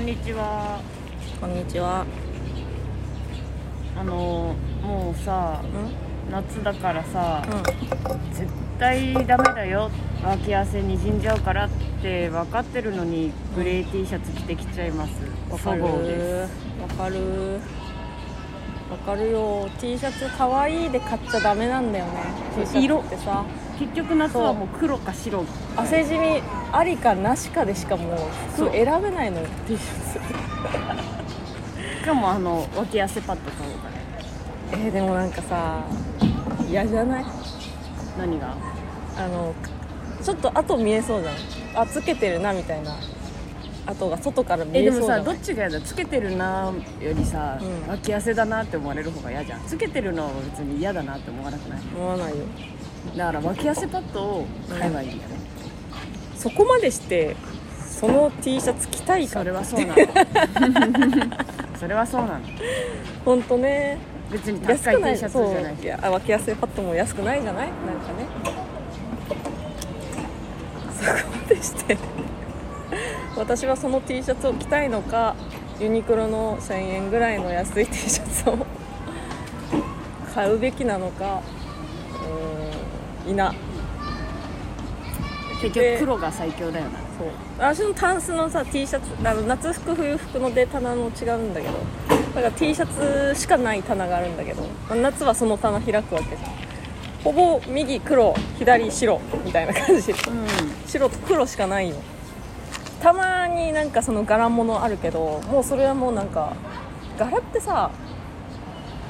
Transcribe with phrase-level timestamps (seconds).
[0.00, 0.80] んにちは
[1.40, 2.06] こんにちは。
[3.98, 5.66] あのもうさう
[6.28, 6.32] ん？
[6.32, 9.90] 夏だからさ、う絶対ダメだよ
[10.24, 11.68] 脇汗にじんじゃうからっ
[12.00, 15.52] て分かってるのにグレー T シャツ着てきちゃいますん。
[15.52, 15.82] わかる。
[15.82, 15.88] わ
[16.96, 17.60] かる。
[18.90, 19.68] わかるよ。
[19.78, 22.12] T シャツ可愛いで買っちゃダメなんだよね。
[22.56, 23.44] T シャツってさ、
[23.80, 25.42] 結局夏はもう黒か白
[25.74, 28.18] 汗じみありかなしかでしかもう
[28.54, 30.18] そう服選べないのよ T シャツ。
[32.00, 33.96] しかもあの脇汗パッド買おうかね
[34.72, 35.82] えー、でもなんかさ、
[36.68, 37.24] 嫌じゃない？
[38.18, 38.54] 何が？
[39.16, 39.54] あの
[40.22, 41.82] ちょっと跡見えそうじゃん。
[41.82, 42.94] あつけてるなみたいな。
[43.86, 45.84] 跡が外から見えでもさどっちが嫌だ？
[45.84, 51.80] つけてるなよりさ、うん脇汗だなって思われる方が嫌じゃんつけてるのは別に嫌だなって思わなくない？
[51.96, 52.44] 思わないよ。
[53.16, 55.36] だから脇汗パッドを買えばいいんだよね、
[56.36, 57.36] そこまでして
[57.88, 59.94] その T シャツ着たいかそれはそうなの
[61.78, 62.40] それはそうなの。
[63.24, 63.98] 本当ね。
[64.30, 64.82] 別に高い T
[65.18, 65.76] シャツじゃない。
[65.76, 65.84] そう。
[65.84, 67.68] いやあ脇汗パッドも安くないじゃない？
[67.68, 68.26] なんかね。
[71.00, 71.98] そこまでして。
[73.36, 75.34] 私はその T シャツを着たいのか
[75.80, 78.66] ユニクロの1000円ぐらいの安い T シャツを
[80.34, 81.42] 買うべきなのか
[83.30, 83.54] うーんいな。
[85.60, 86.90] 結局黒が最強だよな。
[87.18, 87.28] そう。
[87.58, 91.74] 私のタンスのさ T シャツあの夏服冬服ので棚の違うんだけど。
[92.34, 92.86] だから T シャ
[93.34, 94.64] ツしかない棚があるんだけど。
[94.94, 96.50] 夏はその棚開くわけじゃん。
[97.22, 100.12] ほぼ右黒左白みたいな感じ。
[100.12, 100.14] う
[100.86, 101.96] 白と黒しかないよ
[103.02, 106.54] たまになんかその柄物あるけどもうそれはもうなんか
[107.18, 107.90] 柄ってさ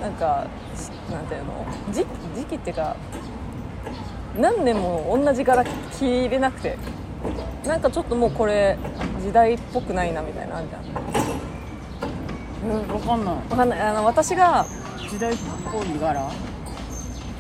[0.00, 1.66] なんかしなんていうの？
[1.92, 2.04] 時
[2.34, 2.96] 時期っていうか
[4.36, 6.78] 何年も同じ柄着れなくて
[7.66, 8.78] なんかちょっともうこれ
[9.20, 10.82] 時代っぽくないなみたいなのあるじゃん。
[12.78, 13.34] ん、え分かんない。
[13.34, 13.80] わかんない。
[13.80, 14.64] あの私が
[14.98, 15.36] 時代っ
[15.70, 16.30] ぽい柄？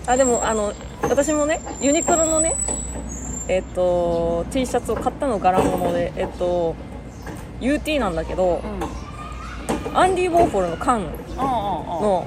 [0.06, 2.56] あでもあの私もねユニクロのね
[3.48, 6.74] えっと T シャツを買ったの柄物でえっと
[7.60, 9.00] UT なんだけどうん。
[9.92, 11.02] アンディ・ウォーホルの缶
[11.36, 12.26] の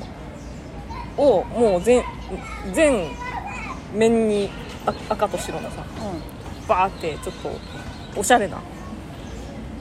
[1.17, 2.03] をもう全
[2.73, 3.09] 全
[3.93, 4.49] 面に
[4.85, 6.03] あ赤と白のさあ
[6.61, 6.67] うん。
[6.67, 7.51] バーってちょっと
[8.19, 8.57] おしゃれな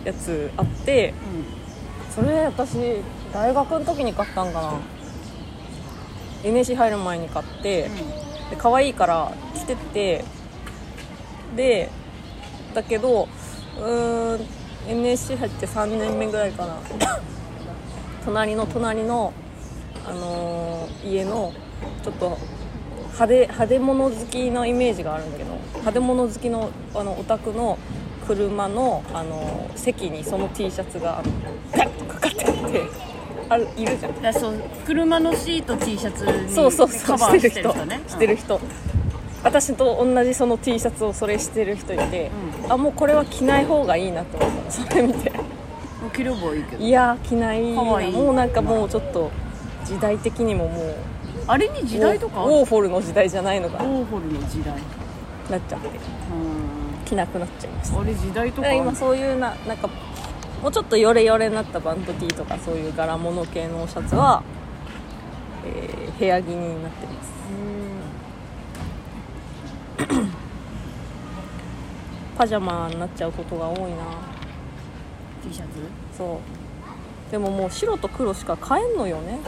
[0.04, 1.14] やつあって
[2.14, 2.76] それ私
[3.32, 4.72] 大学の時に買ったんかな。
[6.44, 7.88] NSC 入る前に買ってで
[8.58, 10.24] 可愛いから着てって
[11.56, 11.88] で
[12.74, 13.28] だけど
[13.78, 14.46] うーん
[14.88, 16.76] NSC 入って3年目ぐらいかな。
[18.24, 19.32] 隣の隣の、
[20.06, 21.52] あのー家の
[22.04, 22.38] ちょっと
[23.12, 27.78] 派手派手物好きのイメージがあるんだけど派手物好きのあのお宅の
[28.26, 31.22] 車の、あのー席にその T シャツが
[31.72, 32.52] ガッとかかってて
[33.48, 34.34] あるいるじゃん。
[34.34, 34.54] そう
[34.86, 37.72] 車のシート T シャツにそうそうそうカバーしてる人。
[37.72, 38.00] してる人ね。
[38.06, 38.60] してる人。
[39.42, 42.30] 私と同じその T シャツをそれしてる人いて、
[42.68, 44.70] うあもうこれは着ない方がいいなと思った。
[44.70, 45.30] それ見て。
[45.30, 46.84] うん着ればいいけど。
[46.84, 49.30] いやー着ないいもうなんかもうちょっと
[49.84, 50.94] 時代的にももう
[51.46, 53.78] あれに時代とかウォーホルの時代じゃないのか。
[53.84, 54.74] ウォーホルの時代。
[55.50, 55.88] なっちゃって。
[55.88, 55.92] うん。
[57.04, 58.00] 着なくなっちゃいました。
[58.00, 59.88] あれ時代とかだから今そういうななんか
[60.62, 64.42] もうちょっとヨレヨレになったバンド T とかそういう柄物系のシャツは、
[65.66, 67.32] えー部屋着になってます。
[72.38, 73.96] パジャマになっちゃうことが多いな。
[75.42, 75.70] T シャツ？
[76.16, 76.38] そう。
[77.32, 79.40] でももう白と黒しか買えんのよね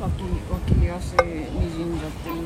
[0.00, 0.12] 脇
[0.50, 2.36] 脇汗にじんじゃってる。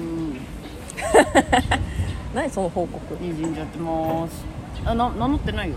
[2.34, 3.14] 何その報告？
[3.22, 4.44] にじんじゃってます。
[4.84, 5.76] あな名乗ってないよ。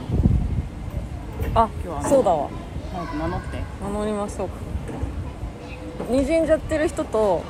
[1.53, 2.47] あ今日はそうだわ。
[2.93, 3.57] 早く名乗って。
[3.83, 4.55] 名乗りましょうか。
[6.09, 7.41] にじんじゃってる人と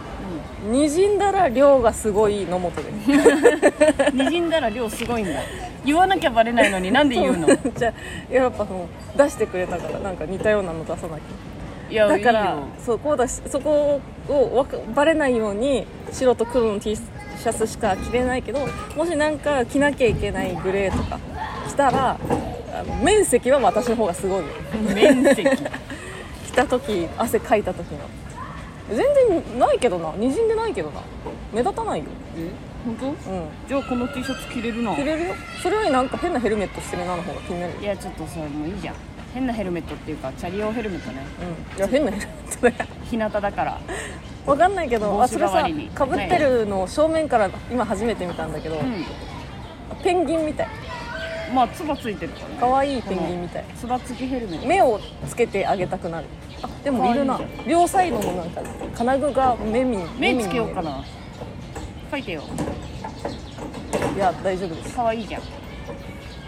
[0.71, 2.83] にじんだら量がすごい野本で。
[3.03, 5.39] す にじんだら量すごいんだ。
[5.85, 7.47] 言わなきゃバレないのになんで言うの？
[7.77, 7.93] じゃ
[8.31, 11.21] あやっぱその出してくれたからなんか似たようなの出さなき
[11.89, 21.19] いやゃだからいいよそうこうだしそこをバレないように白と黒の T シャツしか着れないけどもしなんか着なきゃいけないグレーとか
[21.67, 22.17] 着たら
[22.75, 24.45] あの面積は私の方がすごいよ。
[24.93, 25.47] 面積。
[26.45, 27.99] 着た時汗かいた時の。
[28.89, 30.11] 全然ないけどな。
[30.17, 31.01] にじんでないけどな。
[31.53, 32.05] 目立たないよ。
[32.37, 32.49] え？
[32.85, 33.07] 本当？
[33.07, 33.15] うん。
[33.67, 34.93] じゃあこの T シャツ着れるな。
[34.93, 35.35] 着れるよ。
[35.63, 37.79] それよりなんか変なヘルメットしてるなの方が気になるよ。
[37.81, 38.95] いやちょっとさもういいじゃん
[39.35, 41.21] 変なヘルメットっていうかチャリ用ヘルメットね。
[41.73, 41.77] うん。
[41.77, 42.75] いや変なヘルメットだよ。
[43.11, 43.81] 日向だから。
[44.45, 49.05] わかんないけどあそれさかぶってるのを正面から今初めて見たんだけど、うん。
[50.01, 50.67] ペンギンみたい。
[51.53, 52.57] まあつばついてるからね。
[52.61, 53.65] 可愛いペンギンみたい。
[53.75, 54.67] つば付きヘルメット。
[54.67, 56.27] 目をつけてあげたくなる。
[56.61, 57.37] あでもいるな。
[57.67, 58.61] 両サイドのなんか
[58.95, 60.91] 金具が目に目つけようかな。
[60.91, 61.03] な
[62.09, 62.43] 書いてよ。
[64.15, 64.95] いや大丈夫です。
[64.95, 65.41] 可愛いじゃん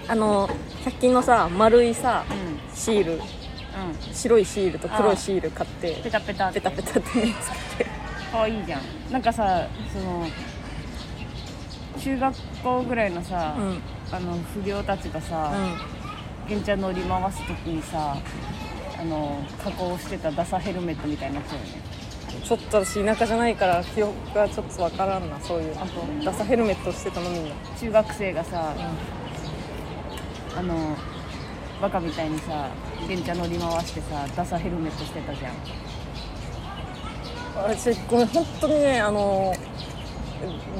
[0.08, 0.48] あの
[0.86, 2.76] 100均のさ丸いさうん。
[2.76, 3.14] シール。
[3.14, 3.22] うん。
[4.14, 7.14] 白いシールと黒いシール買ってペタペタペタペタって目つ
[7.78, 7.90] けて。
[8.32, 8.82] 可愛いじゃん。
[9.12, 10.28] なんかさその
[12.00, 13.68] 中学校ぐらいのさ、うん。
[13.68, 15.52] うんあの不良たちがさ、
[16.48, 18.16] 玄ちゃん乗り回す時にさ
[18.98, 21.82] あの加工してたダサヘルメットみたいになっちゃうよね。
[22.44, 25.76] ちょっと私田舎じゃないから記憶がちょっとわからんなそういう。
[25.78, 26.02] あと。
[26.24, 28.74] ダサヘルメットしてたのみんな、中学生がさ、
[30.58, 30.98] あの
[31.82, 32.70] バカみたいにさ
[33.08, 35.54] 玄ちゃん乗り回してさダサヘルメットしてたじゃん。
[37.56, 39.54] 私ごめん本当にねあの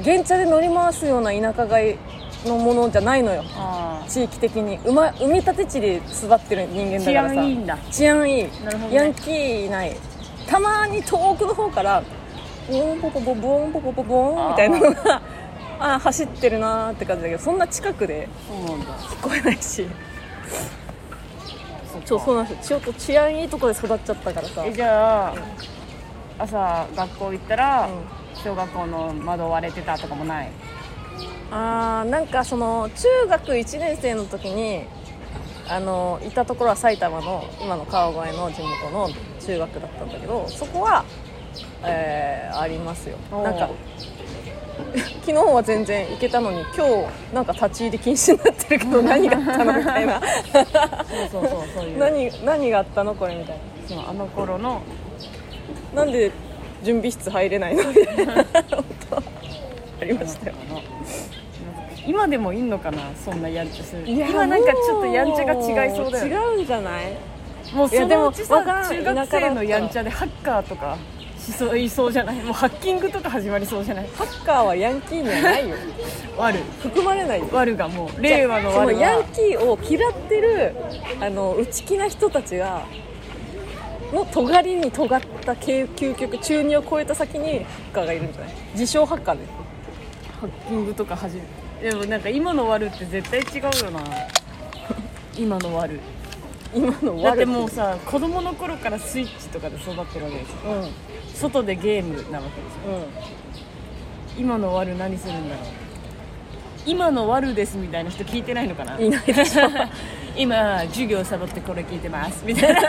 [0.04, 1.98] 原茶で乗り回すような田舎街
[2.46, 3.44] のものじゃないのよ。
[3.56, 4.78] あ地域的に。
[4.84, 7.34] 生,、ま、埋め立て地で育ってる人間だ治からさ。
[7.34, 7.78] 安いいんだ。
[7.90, 8.42] 治安いい。
[8.44, 8.50] ね。
[8.92, 9.96] ヤンキーいない。
[10.46, 12.02] たまに遠くの方から
[12.68, 15.22] ボーンポポポボーンポポポボーンみたいなのが
[15.80, 18.94] あー走ってるなーって感じだけどそんな近くでそうなんだ。
[18.98, 19.86] 聞こえないし。
[22.04, 22.80] そうそうなんですよ。
[22.80, 24.64] ちょっと治安いいとこで育っちゃったからさ。
[24.64, 25.34] えじゃあ
[26.38, 27.92] 朝学校行ったら、うん。
[28.44, 30.50] 小学校の窓割れてたとかもない？
[31.50, 34.84] あーなんかその中学1年生の時に
[35.68, 39.10] あのいたところは埼玉の今の川越の地元の
[39.44, 41.04] 中学だったんだけどそこは、
[41.82, 43.16] えーありますよ。
[43.32, 43.70] なんか
[45.20, 50.20] 昨日は全然行けたのに今日なんか立ち入り禁止になってるけど 何があったのみたいな。
[50.20, 50.66] そう
[51.30, 51.98] そうそうそういう。
[51.98, 53.56] 何何があったのこれみたい
[53.88, 54.80] そうあの頃の。
[55.94, 56.30] ななんで
[56.82, 58.44] 準備室入れないのみたいな。
[58.44, 59.22] こと
[60.00, 60.54] ありましたよ。
[62.06, 64.08] 今でもいんのかなそんなやんちゃする。
[64.08, 67.12] いや今なんかちょっとやんちゃが違いそうだよね違うんじゃない
[67.74, 70.96] もうそいやでものうちさ中学生のやんちゃでハッカーとか
[71.52, 72.36] しそういそうじゃない。
[72.42, 74.08] もうハッキングとか始まりそうじゃない？
[74.16, 75.76] ハッカーはヤンキーにはないよ。
[76.36, 77.40] ワル含まれない。
[77.40, 80.74] よワルがもう令和のワルヤンはキーを嫌ってる
[81.20, 82.82] あの内気な人たちが
[84.12, 88.54] の尖りに尖った究究極中二を超えた先にハッカーがいるんじゃない？
[88.74, 89.40] 自称ハッカーで
[90.40, 91.36] ハッキングとか始
[91.82, 94.00] めでもなんか今のワルって絶対違うよな。
[95.38, 96.00] 今のワル
[96.74, 100.88] 今のだって悪もうさ子供の頃からスイッチとかで育ってるわけですようんうん
[101.38, 103.06] 外でゲームなわけですよ。
[104.36, 105.64] 今のワル何するんだろう。
[106.84, 108.98] 今のワルですみたいな人聞いてないのかな。
[108.98, 109.68] いないでしょ。
[110.36, 112.42] 今授業サボってこれ聞いてます。
[112.46, 112.80] みたいな。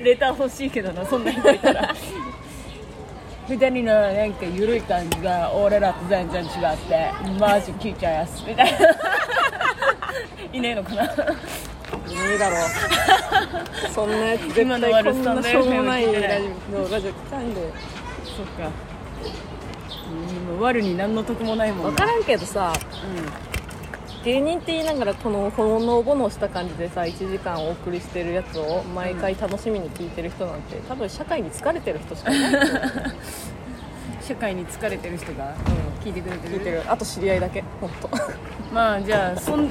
[0.00, 1.94] レター欲しいけどなそんな人いたら。
[3.48, 8.78] 二人のなんか緩い感じが俺らと全然違ってマジ聞いちゃいやすみた いな
[10.52, 11.04] いねえのかな
[12.08, 17.72] いいだろうそんなやつ絶今のワ対こんなしょうもない FM 聞いてないラジオラジオ聞かんで
[18.36, 18.70] そっか
[20.50, 32.80] うんワルに何の得もないもん分からんけどさう芸人って言いながらこのほのぼのした感じでさ1時間お送りしてるやつを毎回楽しみに聞いてる人なんて多分社会に疲れてる人しかいないと思う、ん
[34.24, 35.54] 社会に疲れてる人が
[36.02, 38.08] 聞いてくれてる聞いてるあと知り合いだけ本当
[38.72, 39.70] まあじゃあそん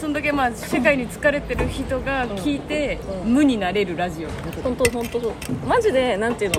[0.00, 3.34] そんだけまあ社会に疲れてる人が聞いて、うん。
[3.34, 4.28] 無になれるラジオ。
[4.62, 5.32] 本当本当そう。
[5.66, 6.52] マジでなんていう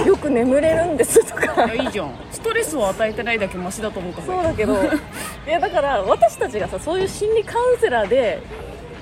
[0.00, 0.06] の？
[0.06, 1.66] よく眠れるんですとか。
[1.72, 2.12] いやいいじゃん。
[2.32, 4.96] ストレスを与えてないだけマシだと思った方がいいそうだけど。
[5.46, 8.40] いやだから私たちがさそういう心理カウンセラーで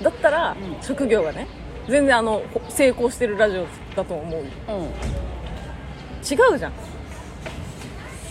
[0.03, 0.55] だったら、ん。
[0.81, 1.47] 職業がね
[1.89, 3.65] 全然あのほ成功してるラジオ
[3.95, 4.83] だと思ううん。
[4.83, 6.73] 違うじゃん。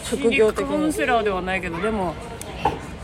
[0.04, 2.14] 職業的カウンにセラーではないけどでも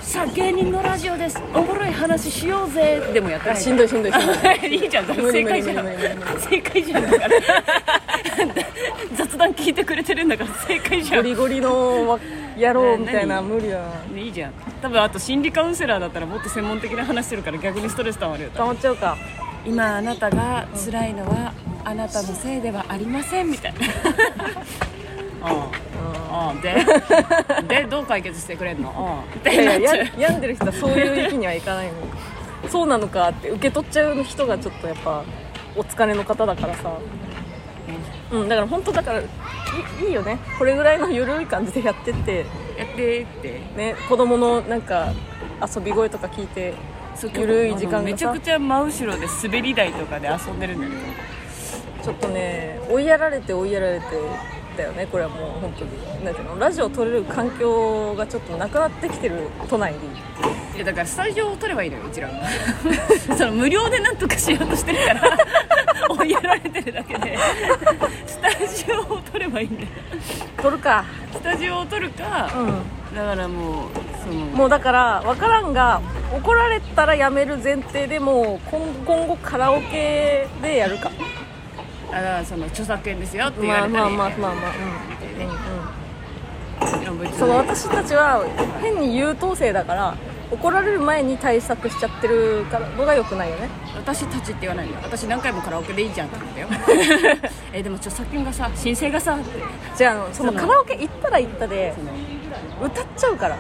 [0.09, 1.39] さあ芸人のラジオです。
[1.53, 2.99] おもろい話しようぜ。
[3.13, 4.75] でもやってないしんどいしんどいしんどい。
[4.75, 5.05] いいじゃん。
[5.05, 5.87] 正解じゃん。
[6.41, 7.35] 正解じゃんだから。
[9.15, 11.23] 雑談聞いてくれてるんだから正解じゃん。
[11.23, 12.19] ゴリゴリのわ
[12.57, 13.49] 野郎みたいな何？
[13.49, 14.53] 無理だないいじゃん。
[14.81, 19.19] 多分あと心理カウンセラーだったらもっと専門的な話してるから逆にストレス溜まるよ溜まっちゃうか。
[19.67, 21.53] 今あなたが辛いのは
[21.85, 23.79] あなたのせいではありませんみたいな
[25.43, 25.71] あ
[26.31, 26.75] あああで
[27.83, 28.93] でどう解決してくれんの？
[28.97, 30.21] ああっていやいやなっちゃう。
[30.21, 31.93] や病んでる人はそういう域にはいかないの。
[32.69, 35.23] そうなのかって受け取っちゃう人がちょっとやっぱ
[35.77, 36.93] お疲れの方だからさ。
[38.33, 38.49] うん。
[38.49, 39.25] だから本当だからい
[40.03, 40.39] いいいよね。
[40.59, 42.45] これぐらいの緩い感じでやってって。
[42.77, 43.61] やってって。
[43.77, 45.13] ね子供のなんか
[45.75, 46.75] 遊び声とか聞いて
[47.15, 48.03] そうゆるい時間がさ。
[48.05, 51.01] めちゃくちゃ真後ろで滑り台とかで遊んでるんだけど
[52.05, 54.07] ちょっとね追いやられて追いやられて
[54.79, 56.25] だよねこれはもう本当に。
[56.25, 59.99] なんていうのラジオ撮れる環境がちょっとなくなってきてる都内に。
[60.77, 62.35] いやだからスタジオを取ればいいのようちらは
[63.37, 65.39] その無料でなんとかしようとしてるから
[66.11, 67.37] 追いやられてるだけで。
[68.27, 69.89] スタジオを取ればいいんだよ。
[70.57, 71.05] 取るか。
[71.33, 72.51] スタジオを取るか、
[73.13, 73.89] うだからもう
[74.23, 76.01] そのんもうだから分からんが
[76.33, 81.11] 怒られたらやめる前提でもう今今後カラオケでやるか
[82.11, 83.93] あだからその著作権ですよって言われたり。
[83.95, 84.73] まあまあまあまあ
[85.11, 85.45] みたいなね
[87.07, 88.45] うんうんその私たちは
[88.81, 90.15] 変に優等生だから
[90.51, 97.37] 怒られる前に対策しちゃってるからのが良くないよね私たちって言わないんだ私何回もカラオケでいいじゃんって言うんだよ
[97.73, 99.45] えでも著作権がさ申請がさって
[99.97, 101.93] じゃあそのカラオケ行ったら行ったで
[102.83, 103.59] 歌っちゃうから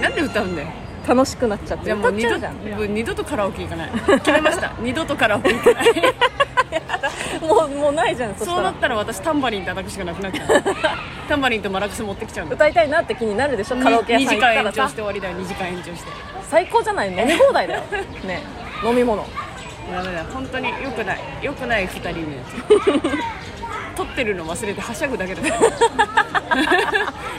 [0.00, 0.68] なんで歌うんだよ
[1.06, 5.86] 楽しくなっちゃってじゃあもう二度歌っちゃうじゃんもう二度とカラオケ行かない決めました二度とカラオケ行かない
[7.40, 10.62] もうもうないじゃんそうなったら私タンバリン叩くしかなくなっちゃう。
[11.28, 14.88] タンバリンとマラカス持ってきちゃう歌いたいなって気になるでしょカラオケ屋2さん時間延長行ったらさ。
[14.88, 15.36] して終わりだよ。
[15.36, 16.10] 2時間延長して。
[16.50, 17.80] 最高じゃない飲み放題だよ
[18.24, 18.42] ね。
[18.84, 19.26] 飲み物。
[19.92, 20.24] ダメだ。
[20.32, 21.18] 本当に良くない。
[21.42, 23.45] 良くない2人のやつ
[23.96, 25.42] 撮ってるの忘れてはしゃぐだけだ。
[25.42, 25.60] か ら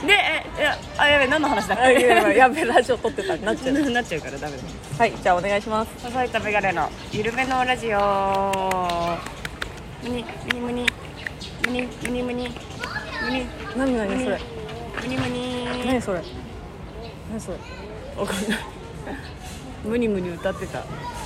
[0.06, 2.00] でえいやあやべ何の話だっけ？
[2.36, 3.36] やべえラジオ撮ってた。
[3.36, 4.62] になっちゃうなっちゃうからダメだ
[4.98, 5.90] はいじゃあお願いします。
[6.02, 7.98] 細いとメガネのゆるめのラジオ。
[10.02, 10.24] むに
[10.60, 10.86] むに
[11.64, 12.52] むにむにむにむに
[13.22, 13.46] むに。
[13.76, 14.40] 何何それ？
[15.02, 16.22] むにむに何それ？
[17.30, 17.56] 何それ？
[18.16, 18.58] わかんない。
[19.84, 20.82] むにむに歌ってた。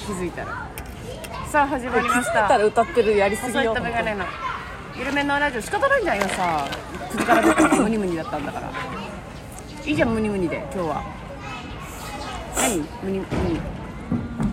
[0.06, 0.66] 気づいたら。
[1.50, 4.24] さあ始まりまし気づいたたら歌ってるやりすぎ細いよとメガネの
[4.98, 6.68] ゆるめのラジオ仕方ないじゃん今さ。
[7.10, 8.70] 9時から出たのムニムニだったんだから。
[9.84, 11.02] いいじゃんムニムニで今日は。
[12.56, 12.78] 何？
[13.02, 13.26] ムニム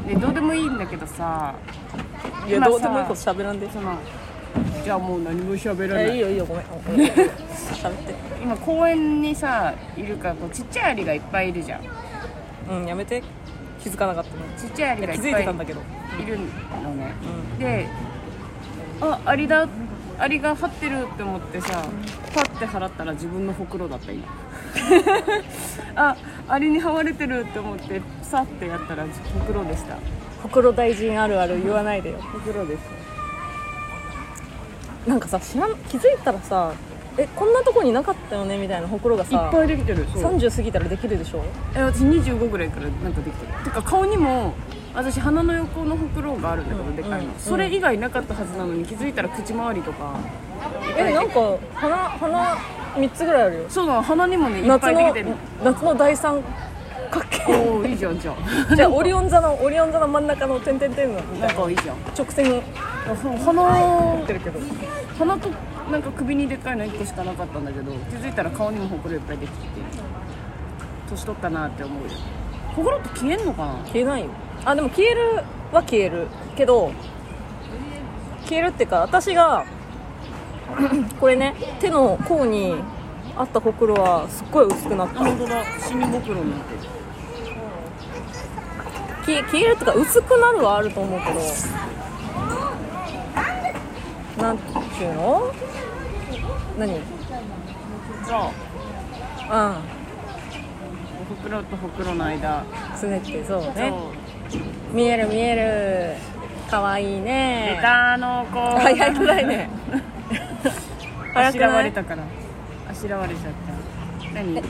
[0.07, 1.53] ニねどうでもいいんだけどさ。
[2.47, 3.69] いやどうでもいいこと喋らんで。
[3.71, 3.97] その
[4.83, 6.09] じゃあもう何も喋らない。
[6.11, 7.11] えいいよいいよごめんごめん。
[7.11, 8.15] 喋って。
[8.41, 11.81] 今公園にさいるからこうちっちゃいアリがいっぱいいるじゃん。
[12.71, 13.21] うんやめて。
[13.81, 15.81] 気づかなかったねちっちゃいアリがいっぱいづいてたんだけど。
[16.21, 16.45] いるの
[16.95, 17.13] ね、
[17.59, 17.87] で
[18.99, 19.65] あアリだ
[20.19, 21.83] アリが張ってるって思ってさ
[22.33, 24.27] パッて払ったら自分のほくろだった今。
[25.95, 26.15] あ
[26.47, 29.95] アリに這われてるって思ってさってやったらほくろでした。
[30.43, 32.17] ほくろ大臣あるある言わないでよ。
[32.33, 32.81] ほくろです。
[35.07, 36.73] なんかさ知らん気づいたらさ
[37.17, 40.23] えこんなとこになかったよねみたいなほくろがいっさぱいできてるそう。
[40.37, 41.43] 30過ぎたらできるでしょ？
[41.75, 43.53] え私25ぐらいからなんかできてる。
[43.63, 44.53] てか顔にも
[44.99, 50.19] 私鼻の横のほくろがあるんだけど、うんでかいの、うんそれ以外なかったはずなのに気づいたら口周りとか。
[50.97, 52.57] えなんか鼻鼻
[52.95, 53.69] 3つぐらいあるよ。
[53.69, 55.27] そうなの鼻にもねいっぱいできてる。
[55.63, 56.43] 夏の第三
[57.09, 57.45] 角形。
[57.47, 58.35] おおいいじゃんじゃ
[58.69, 58.75] あ。
[58.75, 61.95] じゃあオリオン座のオリオン座の真ん中の点々点のないんなかいいじゃん。
[62.17, 62.61] 直線。
[63.21, 64.59] そう鼻ってるけど。
[65.17, 65.49] 鼻と
[65.89, 69.69] なんか首にでっかいの1個しかなかったんだけど気づいたら顔にもほくろいっぱいできてて
[71.09, 72.09] 年取ったなって思うよ。
[72.75, 73.73] ほくろって消えんのかな？
[73.85, 74.29] 消えないよ
[74.65, 76.91] あでも消えるは消えるけど
[78.45, 79.65] 消えるっていうか私が
[81.19, 82.75] これね手の甲に
[83.35, 85.21] あったほくろはすっごい薄くなった。
[85.21, 85.63] あ本当だ。
[85.79, 86.51] シミほくろに。
[86.51, 86.81] なってる
[89.25, 91.39] 消え消えるっていうか薄くなるはあると思うけど
[94.43, 95.53] なんていうの？
[96.77, 96.93] 何？
[96.93, 96.99] うん。
[101.29, 102.63] ほくろとほくろの間。
[102.95, 103.73] すねってそうそう。
[103.75, 103.93] ね
[104.93, 106.69] 見える見える。
[106.69, 107.75] かわいいね。
[107.77, 109.69] レターの子早くないね。
[111.33, 112.23] あしらわれたから。
[112.89, 114.35] あしらわれちゃった。
[114.43, 114.61] 何？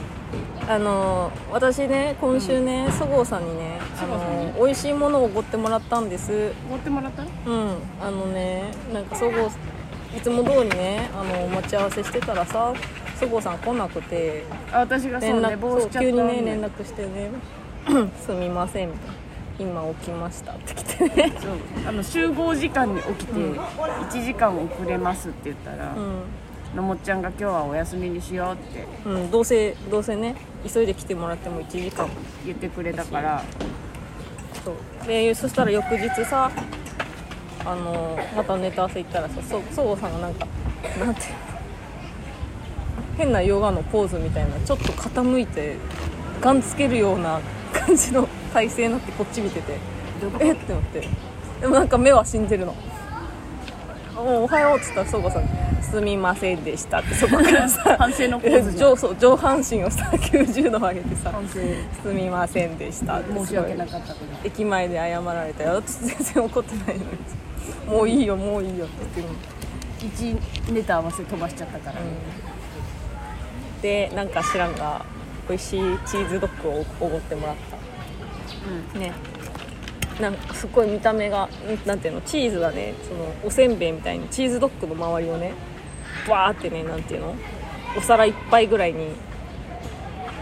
[0.70, 6.54] あの私ね今週ねそごうさんにねあの美味しいものをおごってもらったんです。
[6.70, 7.24] 持ってもらった？
[7.24, 7.30] うん。
[8.02, 9.50] あのねなんかそごう
[10.16, 12.72] いつも通りねあの待ち合わせしてたらさ
[13.20, 14.44] そごうさん来なくて。
[14.72, 17.32] あ私がそう寝連絡そう急にね連絡してね。
[18.22, 19.14] すみませんみたいな
[19.60, 21.10] 今起きましたって来て。
[21.10, 21.52] ねそう。
[21.88, 25.96] あの集合時間に起きて1時間遅れますって言ったら、
[26.76, 30.36] のもっちゃんが今日はお休みにしようってうん、うん、どうせどうせね
[30.72, 32.08] 急いで来てもらっても1時間
[32.46, 33.44] 言ってくれたから。
[34.64, 35.08] そう。
[35.08, 36.52] でそしたら翌日さ
[37.66, 40.48] あのまたネタ合わせ行ったらさそそごうさんがなんか
[41.00, 41.22] なんて
[43.18, 45.76] 変なヨガのポーズみたいなちょっと傾いて
[46.40, 47.42] ガンつけるような
[47.74, 49.78] 感じの体勢になってこっち見てて。
[50.40, 50.52] え？
[50.52, 51.08] ってなって。
[51.62, 52.76] でもなんか目は死んでるの
[54.18, 55.44] 「おおはよう」っつったらそごうさん
[55.84, 57.96] 「すみませんでした」ってそこからさ。
[58.00, 61.60] 反省のポーズ上そう上半身をさ90度上げてさ反省
[62.02, 64.14] 「すみませんでした」って申し訳なかった
[64.44, 65.76] 駅前で謝られたよ。
[65.76, 67.10] 私全然怒ってないのに。
[67.88, 71.96] もういいよもういいよって言ってるの、1ネタ合わせ飛ばしちゃったから、
[73.82, 75.04] でなんか知らんが
[75.48, 77.79] 美味しいチーズドッグをおごってもらった
[78.96, 79.14] ね。
[80.20, 81.50] なんかすごい見た目がん
[81.88, 82.94] なんていうのチーズがね。
[83.08, 85.54] そのおせんべいみたいにチーズドッグの周りをね
[86.28, 87.36] バーってねなんていうの
[87.98, 89.14] お皿いっぱいぐらいに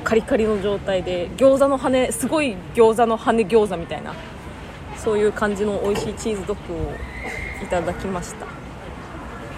[0.03, 4.13] カリカリの状態で餃子の羽すごい餃子の羽餃子みたいな
[4.97, 6.93] そういう感じの美味しいチーズドッグを
[7.61, 8.47] いただきました。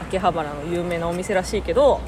[0.03, 2.01] 秋葉原の有名なお店らしいけど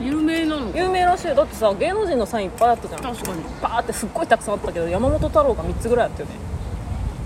[0.00, 0.76] 有名なの？
[0.76, 1.28] 有名らしい。
[1.28, 3.02] よだってさ芸能人のサインいっぱいあったじゃん。
[3.02, 3.42] 確かに。
[3.62, 6.34] バーってすっごいたくさんあったけど山本太郎が3つぐらいあったよね。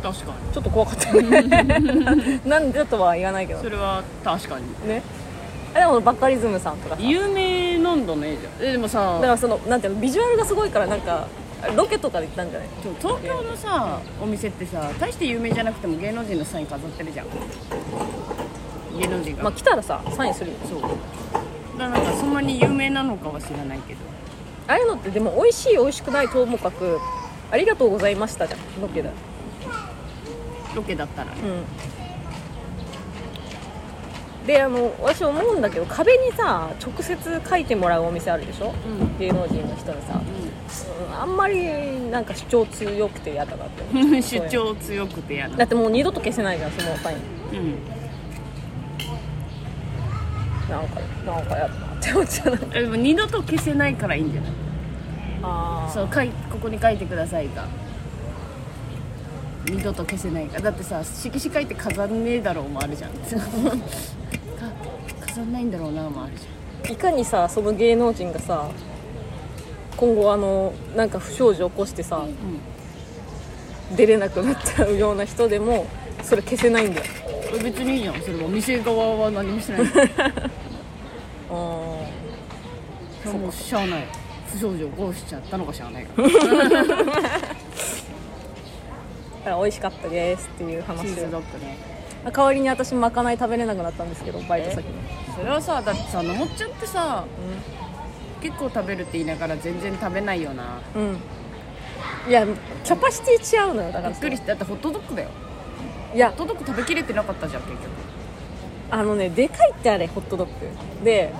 [0.02, 2.40] 確かちょっと怖かったよね。
[2.44, 3.58] なんでとは言わないけど。
[3.60, 4.88] にそれは確かに。
[4.88, 5.02] ね。
[5.74, 7.02] あでもバカリズムさんとかさ。
[7.02, 8.52] 有名なんだねじゃあ。
[8.60, 11.26] えでもさだからそのなんていうのビジュアルがすごいからなんか
[11.74, 12.68] ロケとかで行ったんじゃない？
[13.00, 17.26] 東京のさお店ってさ大して有名じゃなくても芸能人のサイン飾ってるじゃん。
[19.00, 20.56] 芸能人が、まあ来たらさサインするよ。
[20.68, 20.80] そう
[21.78, 24.00] だからなんかそんなに有名なのかは知らないけど。
[24.66, 26.98] ああいうのってでも美味しい美味しくないともかく
[27.50, 29.10] ありがとうございましたじゃんロケだ。
[30.74, 31.30] ロケだったら。
[31.30, 31.46] ねう
[34.44, 34.46] ん。
[34.46, 39.18] であの私思うんだけど壁にさ直接書いてもらうお店あるでしょ、うん。
[39.18, 40.24] 芸能人の人にさ、うん
[41.20, 43.82] あんまりなんか主張強くて嫌だなって
[44.22, 45.56] 主張強くてやだ。
[45.56, 47.18] だってもう二度と消せないじゃんそのサイン。
[47.18, 47.20] う
[47.62, 48.03] ん
[50.68, 52.58] なんかなんかやだなって思っちゃう。
[52.72, 54.50] え でも二度と消せないからいいんじゃない？
[55.42, 57.66] あそうかいここに書いてくださいが。
[59.66, 60.62] 二度と消せないから。
[60.62, 63.10] だってさ色紙書いて飾んねえだろうもあるじゃん。
[63.10, 63.16] か
[65.26, 68.68] 飾んないんだろうなもあるじいかにさその芸能人がさ
[69.96, 75.86] 今後あのなんか不祥事起こしてさゃん、うん、出れなくなっちゃうような人でも
[76.22, 77.06] それ消せないんだよ
[77.62, 78.20] 別にいいじゃん。
[78.20, 79.82] それは店側は何もしてない。
[81.50, 82.04] あ
[83.22, 84.04] それはもうしゃあない。
[84.54, 86.22] 不祥事起こしちゃったのがしゃあないか。
[89.44, 91.76] ら あ美味しかったですっていう話チーズドをッグね
[92.32, 94.92] 代わりに私まかない食べれなくなったんですけどバイト先の。
[95.36, 97.24] それはさだってさのもっちゃんってさ
[98.40, 100.80] 結構食べるって言いながら全然食べないよな。
[100.94, 101.16] うん、うん、
[102.28, 102.46] いや
[102.84, 105.30] キャパシティ違うのよだからびっくりしてだってホットドッグだよ
[106.14, 106.30] いや。
[106.30, 107.82] ホットドッグ食べきれてなかったじゃん結局。
[108.90, 110.52] あのねでかいってあれホットドッグ。
[111.04, 111.32] で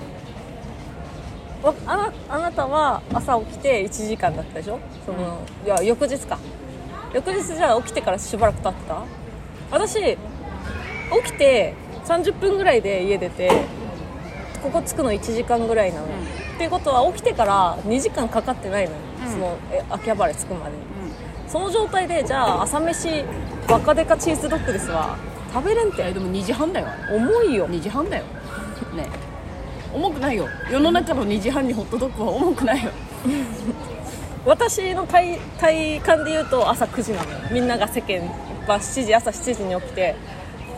[1.63, 4.79] わあなあなたは朝起きて1時間だったでしょ？
[5.05, 6.37] その、いや翌日か。
[7.13, 9.03] 翌日じゃあ起きてからしばらく経ってた？
[9.71, 10.17] 私起
[11.23, 13.49] きて30分ぐらいで家出て
[14.61, 16.09] ここ着くの1時間ぐらいなの、っ
[16.57, 19.31] ていうことは起きてから2時間かかってないのよ、うん。
[19.31, 20.83] そのえ秋葉原着くまでに。
[21.47, 23.23] その状態でじゃあ朝飯
[23.67, 25.17] バカデカチーズドッグですわ。
[25.51, 26.03] 食べれんて。
[26.03, 27.67] えでも2時半だよ重いよ。
[27.67, 28.23] 2時半だよ。
[28.95, 29.07] ね。
[29.93, 30.47] 重くないよ。
[30.69, 32.91] 世の中の2時半にホットドッグは重くないよ。
[34.45, 37.37] 私の体体感で言うと朝9時なのよ。
[37.51, 38.19] みんなが世間
[38.67, 40.15] は7時朝7時に起きて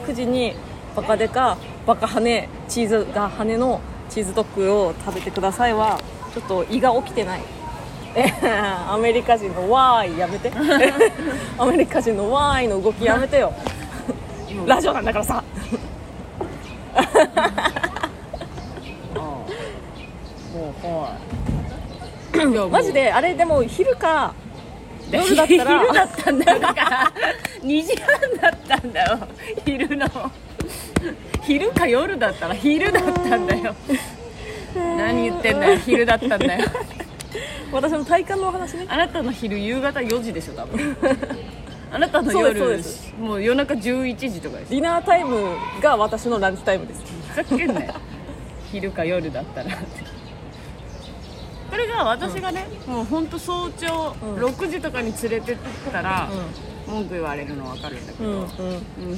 [0.08, 0.56] 9時に
[0.96, 6.00] バカデカバカ羽チーズが羽のチーズドッグを食べてくださいは
[6.34, 7.42] ちょっと胃が起きてない。
[7.42, 7.57] え
[8.90, 10.52] アメリカ人のワーイやめて。
[11.58, 13.54] アメリカ人のワーイの動きやめてよ。
[14.66, 15.44] ラジオなんだからさ。
[22.72, 24.34] マジであれでも昼か
[25.12, 25.76] 夜だったら。
[25.82, 27.14] 昼だったんだから
[27.62, 29.20] 2時半だったんだよ。
[29.66, 30.08] 昼の。
[31.44, 33.76] 昼か夜だったら昼だったんだよ。
[34.76, 35.80] 何言ってんだよ。
[35.80, 36.66] 昼だったんだよ
[37.72, 38.86] 私の体感のお話ね。
[38.90, 40.98] あなたの昼夕方4時でしょ多分。
[41.92, 43.14] あなたのそうですうです。
[43.20, 44.70] もう夜中11時とかです。
[44.72, 47.04] ディナータイムが私のランチタイムです。
[47.30, 47.94] ふざけんなよ。
[48.72, 49.70] 昼か夜だったら。
[51.70, 54.36] これが私がね、もう本当早朝うん。
[54.46, 55.58] 6時とかに連れてっ
[55.92, 56.30] たら、
[56.88, 58.54] 文句言われるの分かるんだけど、うんひ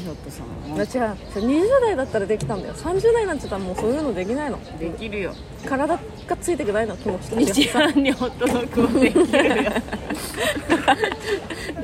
[0.10, 0.90] ょっとさんだ違う。
[1.36, 2.74] 20代だったらできたんだよ。
[2.74, 4.60] 30代なんて言ったらもうそういうのできないの。
[4.80, 5.34] できるよ。
[5.66, 9.26] 体がついてくないの気持ちと2時半にホットドッグもできるよ。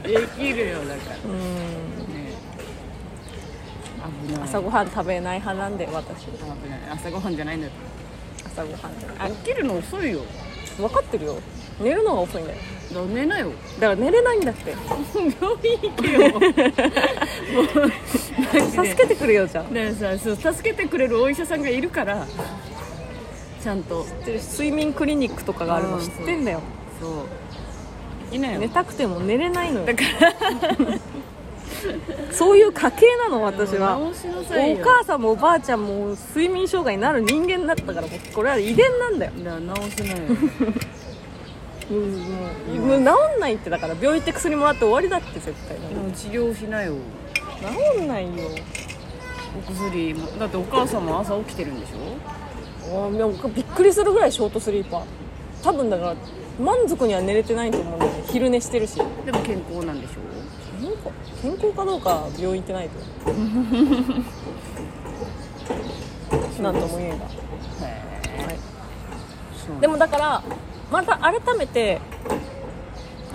[0.03, 1.17] できるよだから。
[1.23, 1.27] う
[4.41, 4.43] ん。
[4.43, 6.31] 朝ごはん食べない派なんで私危
[6.69, 6.79] ない。
[6.91, 7.73] 朝ごはんじゃないんだよ。
[8.45, 9.31] 朝ごはんじゃない。
[9.31, 10.21] 起きるの遅いよ。
[10.77, 11.37] 分かってるよ。
[11.79, 12.57] 寝るのが遅いんだよ
[13.13, 13.51] 寝なよ。
[13.79, 14.71] だから寝れないんだって。
[14.71, 16.43] 病院行けよもう
[18.85, 22.25] 助けてくれよじゃんでさそう助けてくれるお医者さんがいるから
[23.63, 24.05] ちゃんと。
[24.51, 26.61] 睡眠クリニックとかがあるの知ってんだよ。
[27.01, 27.25] そ
[28.31, 28.35] う。
[28.35, 28.59] いないよ。
[28.59, 29.85] 寝たくても寝れないのよ。
[29.87, 30.99] だから。
[32.31, 33.97] そういう家系なの私は。
[33.97, 34.11] お
[34.83, 39.31] 母さんもおばあちゃんも睡眠障害になる人間だったからこれは遺伝なんだよ。
[39.39, 40.17] だから直せないよ
[41.91, 41.97] うん
[42.87, 45.77] もう治んないってだから病院行って薬もらって終わりだって絶対。
[45.77, 46.95] でも治療しなよ。
[47.95, 48.31] 治んないよ。
[49.57, 51.95] お薬もだってお母さんも朝起きてるんでしょ？
[53.07, 55.03] あーでもびっくりするぐらいショートスリーパー。
[55.63, 56.15] 多分だから
[56.59, 58.23] 満足には寝れてないと思うんだよね。
[58.27, 58.95] 昼寝してるし。
[59.25, 60.15] でも健康なんでしょ？
[60.81, 61.03] 健康
[61.41, 63.31] 健康かどうか病院行ってないと
[66.61, 67.27] なんとも言えんが、へ
[68.45, 68.55] はい、
[69.77, 70.43] えでもだから
[70.95, 71.99] また改めて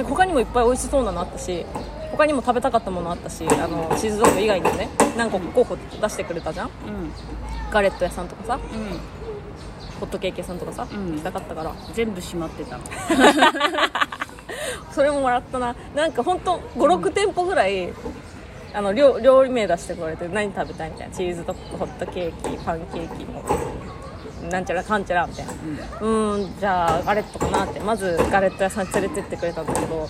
[0.03, 1.67] 他にもいっぱい美味しそうなのあったし
[2.11, 6.69] 他にも食べたかったものあったしあのチーズドッグ以外にもね何個か候補出してくれたじゃん？
[6.69, 6.73] うん。
[7.71, 8.59] ガレット屋さんとかさう
[10.01, 11.11] ホットケーキ屋さんとかさ、うん。
[11.13, 11.71] 行きたかったから。
[11.71, 12.85] ん全部閉まってたの。
[14.91, 15.77] それももらったな。
[15.95, 17.93] なんか本当56店舗ぐらい
[18.73, 21.15] あの料料理名出してこられて何食べたいみたいな。
[21.15, 23.43] チーズドッグホットケーキパンケーキも
[24.49, 25.53] なんちゃらかんちゃらみたいな。
[25.53, 27.81] うーんじゃあガレットかなって。
[27.81, 30.09] まずガレット屋さん連れてってくれたんだけど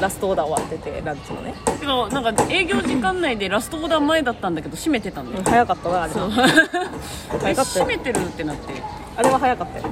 [0.00, 5.38] ラストオーダー終わっててランチのね、けどなんか営業時間内でラストオーダー前だったんだけど閉めてたんだよ。
[5.38, 7.84] うん早かったなあれな早かったよ。
[7.84, 8.74] 閉めてるってなって。
[9.16, 9.84] あれは早かったよ。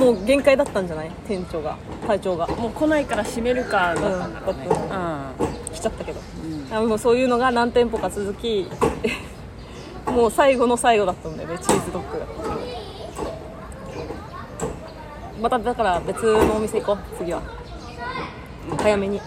[0.00, 1.10] もう限界だったんじゃない？
[1.28, 2.46] 店長が隊長が。
[2.48, 4.66] もう来ないから閉めるかだったんだろうね。
[5.72, 6.20] 来ちゃったけど。
[6.44, 8.66] うん、あもうそういうのが何店舗か続き
[10.06, 12.18] もう最後の最後だったんだよねチーズドッグ。
[12.18, 12.26] が
[15.40, 17.42] まただから別のお店行こう次は。
[18.78, 19.18] 早めに。
[19.18, 19.24] も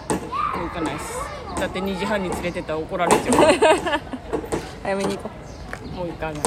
[0.64, 1.18] う行かないっす。
[1.60, 3.34] だって2時半に連れてったら怒られちゃう。
[4.82, 5.30] 早めに行こ
[5.96, 6.42] もう行かないう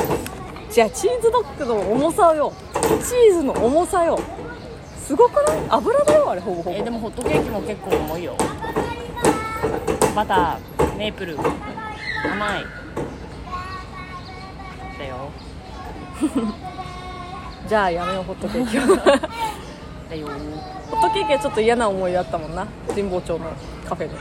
[0.72, 2.54] じゃあチーズドッグの重さよ。
[2.74, 4.20] チーズの重さよ。
[4.98, 5.60] すごくない？
[5.70, 6.76] 油だよあれほぼほぼ。
[6.78, 8.36] えでもホットケーキも結構重いよ。
[10.16, 12.66] バターメープル甘い
[14.98, 15.30] だよ
[17.68, 18.82] じゃあやめようホットケーキを。
[18.82, 19.20] ホッ
[21.02, 22.66] トケーキはちょっと嫌な思い出あったもんな。
[22.88, 23.46] 神保町の
[23.88, 24.16] カフェで、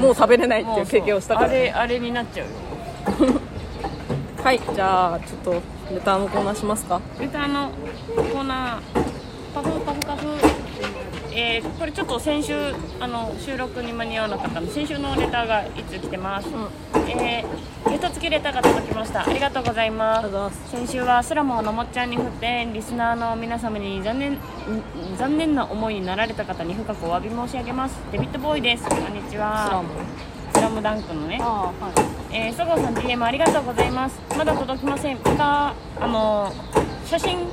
[0.00, 1.48] もう食べれないっていう経験をしたから。
[1.48, 2.52] あれあれになっちゃうよ。
[4.42, 7.00] はいじゃあちょっとレターのコーナーしますか。
[7.20, 7.70] レターの
[8.16, 9.04] コーナー。
[9.54, 10.47] パフパフパフ
[11.40, 12.54] えーこれちょっと先週
[12.98, 16.48] あの収録に間に合わなかったので先週のレターがいつ来てます、
[17.08, 19.24] えー、ゲト付きレターが届きました。
[19.24, 20.70] ありがとうございあます。
[20.70, 24.38] 先週は空ものもっちゃんに振ってリスナーの皆様に残念ん
[25.16, 27.96] 残念な思いになられた方に深くお詫び申し上げます。
[28.10, 28.88] デビッドボーイです。
[28.88, 29.82] こんにちは。
[29.82, 29.88] ム
[30.52, 31.38] スラムダンクのね。
[31.40, 31.90] ああは
[32.32, 32.36] い。
[32.36, 34.20] えー、そごうさん DM ありがとうございます。
[34.36, 35.18] まだ届きません。
[35.24, 36.52] またあの
[37.06, 37.46] 写真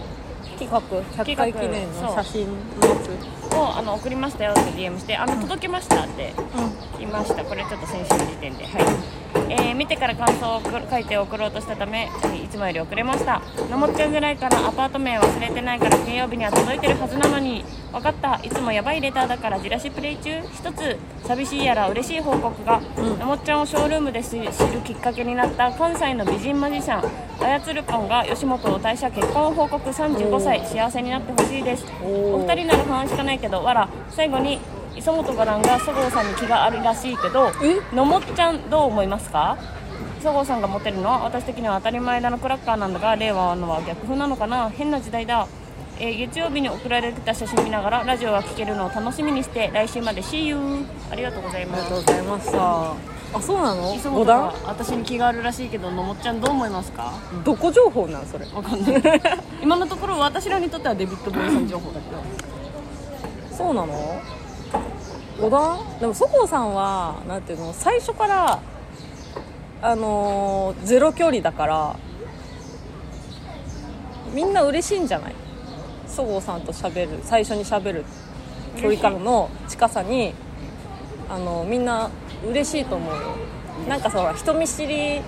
[0.56, 2.48] 企画100回記念の写真
[2.80, 3.36] のやつ。
[3.56, 6.34] をあの送りましたよって DM してあの届けましたって
[7.00, 7.44] 言いました。
[7.44, 8.66] これちょっと先週の時点で。
[8.66, 8.86] はい、
[9.50, 13.42] えー見てから感想を書いて送ろうとしたためえーいつもより遅れました。
[13.70, 17.64] のもっちゃんぐらいからアパート名忘れてないから金曜日には届いてるはずなのに。
[17.92, 18.42] 分かった。
[18.44, 20.42] いつもやばいレターだからじらしプレイ中。
[20.54, 27.10] 一つ寂しいやら嬉しい報告が、のもっちゃんをショールームで知知るきっかけになった関西の美人マジシャン。
[27.40, 30.66] 操るポンが吉本を退社結婚を報告35歳。
[30.66, 31.86] 幸せになってほしいです。
[32.04, 34.60] お二人なら不安しかないけどわら最後に
[34.96, 37.96] 磯本五段がそごうさんに気があるらしいけどえ？
[37.96, 39.58] のもっちゃんどう思いますか？
[40.22, 44.70] そごうさんが持ってるのは私的には当たり前だのクラッカーなんだが令和のは逆風なのかな？
[44.70, 45.48] 変な時代だ、
[46.00, 50.58] えー月曜日に送られてきた写真見ながらラジオが聴けるのを楽しみにして来週まで See you
[51.12, 52.92] ありがとうございありがとうますございました。
[53.34, 53.94] あそうなの？
[53.94, 54.26] 磯本
[54.66, 57.12] 私に気があるらしいけどのもっちゃんどう思いますか？
[57.44, 58.46] どこ情報なんそれ？
[58.54, 59.22] わかんない。
[59.62, 62.18] 今のところ私らにとってはデビッド・ボーイさん情報だけど。
[63.56, 64.22] そうなの？
[65.40, 68.60] 五段でもそごうさんはなんていうの最初から
[69.82, 71.96] あのーゼロ距離だから
[74.34, 75.36] みんな嬉しいんじゃない？
[76.08, 78.06] そごうさんと喋る最初に喋る
[78.78, 80.34] 距離感の近さに
[81.30, 82.10] あのみんな
[82.48, 83.22] 嬉しいと思うよ。
[83.90, 85.22] なんかさ人見知り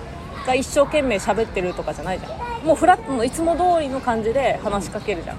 [0.46, 2.66] が一生懸命喋ってるとかじゃないじゃん。
[2.66, 5.36] もうフラットのいつも通りの感じで話しかけるじゃん。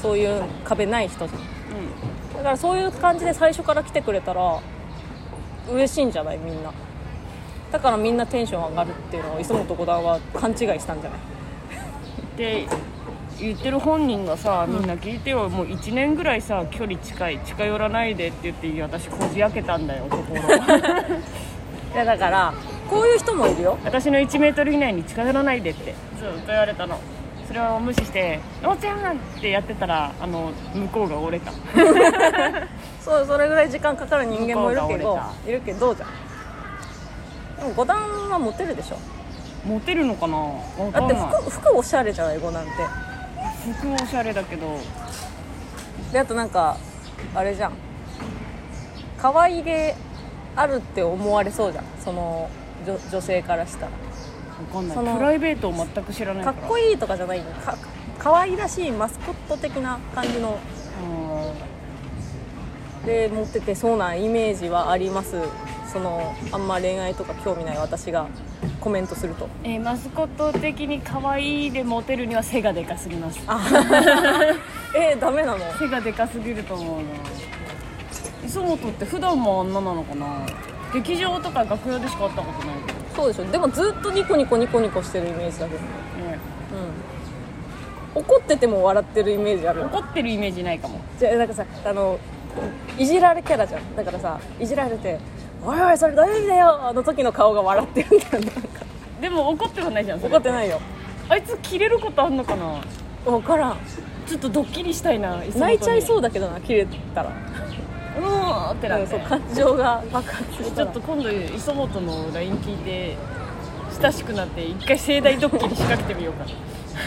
[0.00, 1.46] そういう壁ない人じゃんうん。
[1.46, 2.09] うん
[2.40, 4.60] だからそういう感じで最初から来てくれたら
[5.70, 6.38] 嬉しいんじゃない？
[6.38, 6.72] みんな。
[7.70, 11.18] だからみんなテンション上がるっていうのを磯本五段は勘違いしたんじゃない？
[11.18, 12.66] って
[13.38, 17.38] 言ってる本人がさみんな聞いてよ、もう1年ぐらいさ距離近い。
[17.40, 20.40] 近寄らないでって言って私こじ開けたんだよ心 い
[21.94, 22.54] やだから
[22.88, 23.76] こういう人もいるよ。
[23.84, 25.94] 私の1メートル以内に近寄らないでって。
[26.18, 26.98] ずっと言われたの
[27.50, 31.50] それを無視して「おっちゃん!」ってやってたらあの向こうが折れた。
[33.02, 36.08] そうそれぐらい時間かかる人間もいるけどいるけどじゃん。
[37.58, 37.98] でも五段
[38.30, 38.96] はモテるでしょ。
[39.66, 40.36] モテるのかな？
[40.36, 40.54] わ
[40.92, 42.72] だって服服おしゃれじゃない五段って。
[43.80, 44.78] 服おしゃれだけど。
[46.12, 46.76] であとなんか
[47.34, 47.72] あれじゃん。
[49.20, 49.96] 可愛げ
[50.54, 51.84] あるって思われそうじゃん。
[52.04, 52.48] その
[52.86, 53.92] 女女性からしたら。
[53.92, 54.09] 分
[54.66, 54.96] かんない。
[54.96, 57.50] そのプライベートを全く知らないかっこいいとかじゃないの。
[57.52, 57.76] か
[58.18, 60.58] 可愛らしいマスコット的な感じの。
[63.06, 65.36] で持っててそうなイメージはあります。
[65.90, 68.26] そのあんま恋愛とか興味ない私が。
[68.78, 69.46] コメントすると。
[69.62, 73.38] えーマスコット的に可愛いでモテるには背がでかすぎます。
[73.46, 73.60] あ。
[74.96, 75.58] えダメなの？
[75.78, 77.02] 背がでかすぎると思うな。
[78.46, 80.26] 磯本って普段もあんななのかな。
[80.94, 82.76] 劇場とか楽屋でしか会ったことない
[83.20, 83.44] そうでしょ。
[83.52, 85.80] でもずっとニコニコニコニコしてるイメージだけど。
[85.80, 85.86] ね。
[86.32, 86.38] ね
[88.14, 88.22] うん。
[88.22, 91.00] 怒ってても笑ってるイメージある怒ってるイメージないかも。
[91.18, 92.18] じゃあなんかさあの
[92.98, 93.96] いじられキャラじゃん。
[93.96, 95.18] だからさいじられて
[95.62, 98.38] 「おいおいそれ大丈夫だよ」あの時の顔が笑ってるんだよな。
[98.38, 98.50] んか
[99.20, 100.80] でも怒ってはないじゃん怒ってないよ。
[101.28, 102.80] あいつキレることあんのかな？
[103.24, 103.76] 分からん。
[104.26, 107.32] ちょっとドッキリしたいな泣いちゃいそううだけどな切れたら
[108.28, 109.04] うってなって。
[109.04, 110.82] うんそう感情が爆発しちた。
[110.84, 113.16] らょっと今度磯本の LINE 聞いて
[114.00, 116.46] 親しくなって一回盛大ドッキリ仕掛けてみようか。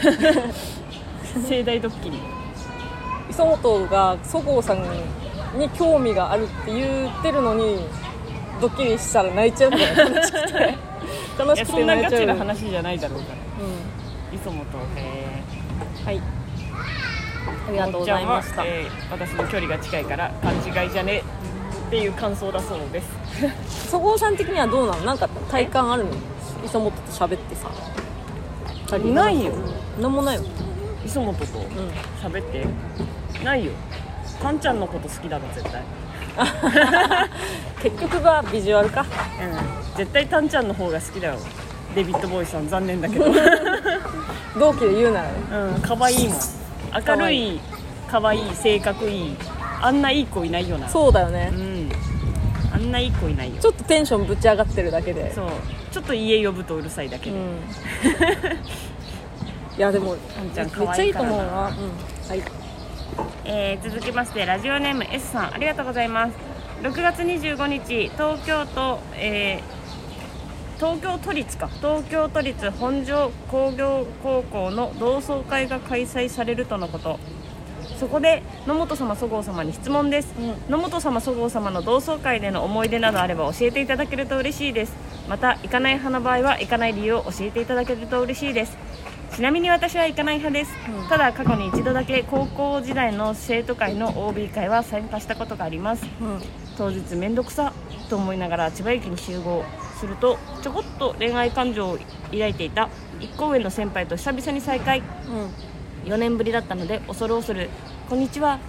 [1.48, 2.20] 盛大ドッキリ。
[3.30, 4.84] 磯本がそごうさん
[5.58, 7.78] に興味があるって言ってるのに
[8.62, 10.76] ドッキリしたら泣いちゃうんだよ悲しくて。
[11.40, 12.20] 悲いやしくそんなガて泣いちゃう。
[12.22, 13.36] チな話じゃないだろうから。
[13.66, 16.22] う磯本へんはい
[17.68, 21.24] ありえがとうございました、えー私の距離が近いから勘違いじゃね？
[21.88, 23.08] っていう感想だそうです。
[23.92, 26.12] そごうさん的にはどうなのなんか体感あるの？
[26.66, 27.70] 磯本と喋ってさ。
[29.00, 29.52] ないよ。
[30.00, 30.42] なんもないよ。
[31.06, 31.66] 磯本とうん。
[32.22, 32.66] 喋って？
[33.44, 33.72] ないよ。
[34.42, 35.82] カンちゃんのこと好きだろ絶対。
[37.84, 39.02] 結局はビジュアルか。
[39.02, 39.98] うん。
[39.98, 41.36] 絶対タンちゃんの方が好きだよ。
[41.96, 43.26] デビッド・ボーイさん残念だけど。
[44.60, 45.34] 同期で言うならね。
[45.76, 45.82] うん。
[45.82, 46.38] 可愛いもん
[47.08, 47.60] 明るい
[48.10, 48.56] 可愛い。
[48.56, 49.36] 性格いい。
[49.82, 50.88] あんないい子いないよな。
[50.88, 51.50] そうだよね。
[51.52, 51.90] うん。
[52.74, 53.62] あんないい子いないよ。
[53.62, 55.34] ちょっとテンションぶち上がってるだけで。
[55.34, 55.50] そう。
[55.92, 57.58] ちょっと家呼ぶとうるさいだけで、うん。
[59.78, 61.44] いやでもあんちゃん可めっちゃいいと思うな。
[61.44, 61.50] うん。
[61.50, 61.72] は
[62.36, 62.44] い。
[63.46, 65.54] えー続きましてラジオネーム S さん。
[65.54, 66.34] ありがとうございます。
[66.82, 69.73] 6月25日東京都、えー
[70.84, 71.70] 東京都立か。
[71.80, 77.22] 東京都立本庄工業高校の同窓会が開催されるとのこと。
[77.98, 84.94] そこで野本様そごう様に質問です、う野本様そごう様の同窓会での思い出などあれば教えていただけると嬉しいです。
[85.30, 88.78] また行かない派の場合は行かない理由を教えていただけると嬉しいです。
[89.38, 91.08] ちなみに私は行かない派です、うん。
[91.08, 96.06] ただ過去に一度だけ高校時代の生徒会の OB 会は参加したことがあります。
[96.20, 96.42] うん。
[96.78, 97.72] 当日面倒くさ
[98.10, 99.64] と思いながら千葉駅に集合
[99.94, 101.98] するとちょこっと恋愛感情を
[102.32, 105.02] 抱いていた1個上の先輩と久々に再会。
[106.06, 107.70] 4年ぶりだったので恐る恐る
[108.10, 108.60] 「こんにちは」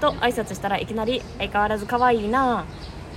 [0.00, 2.66] と挨拶したらいきなり「相変わらず可愛いな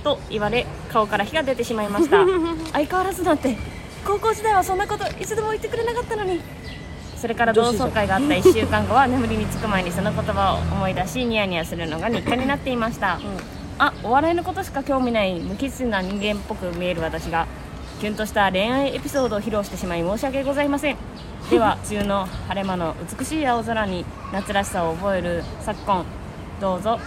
[0.02, 2.24] と言われ顔から火が出てしまいました。
[2.72, 3.56] 相変わらずなんて
[4.06, 6.40] 高校時代はそんなこと一度も言ってくれなかったのに。
[7.16, 13.20] それから同窓会があった1週間後は眠りにつく前にその言葉を思い出しニヤニヤするのが日課になっていました、
[13.82, 17.46] あお笑いのことしか興味ない無機な人間っぽく見える私が
[17.98, 20.98] キュンとした恋愛エピソードを披露してしまい申し訳ございません。
[21.50, 26.04] では梅雨の晴れ間の美しい青空に夏らしさを覚える昨今。
[26.60, 27.00] どうぞ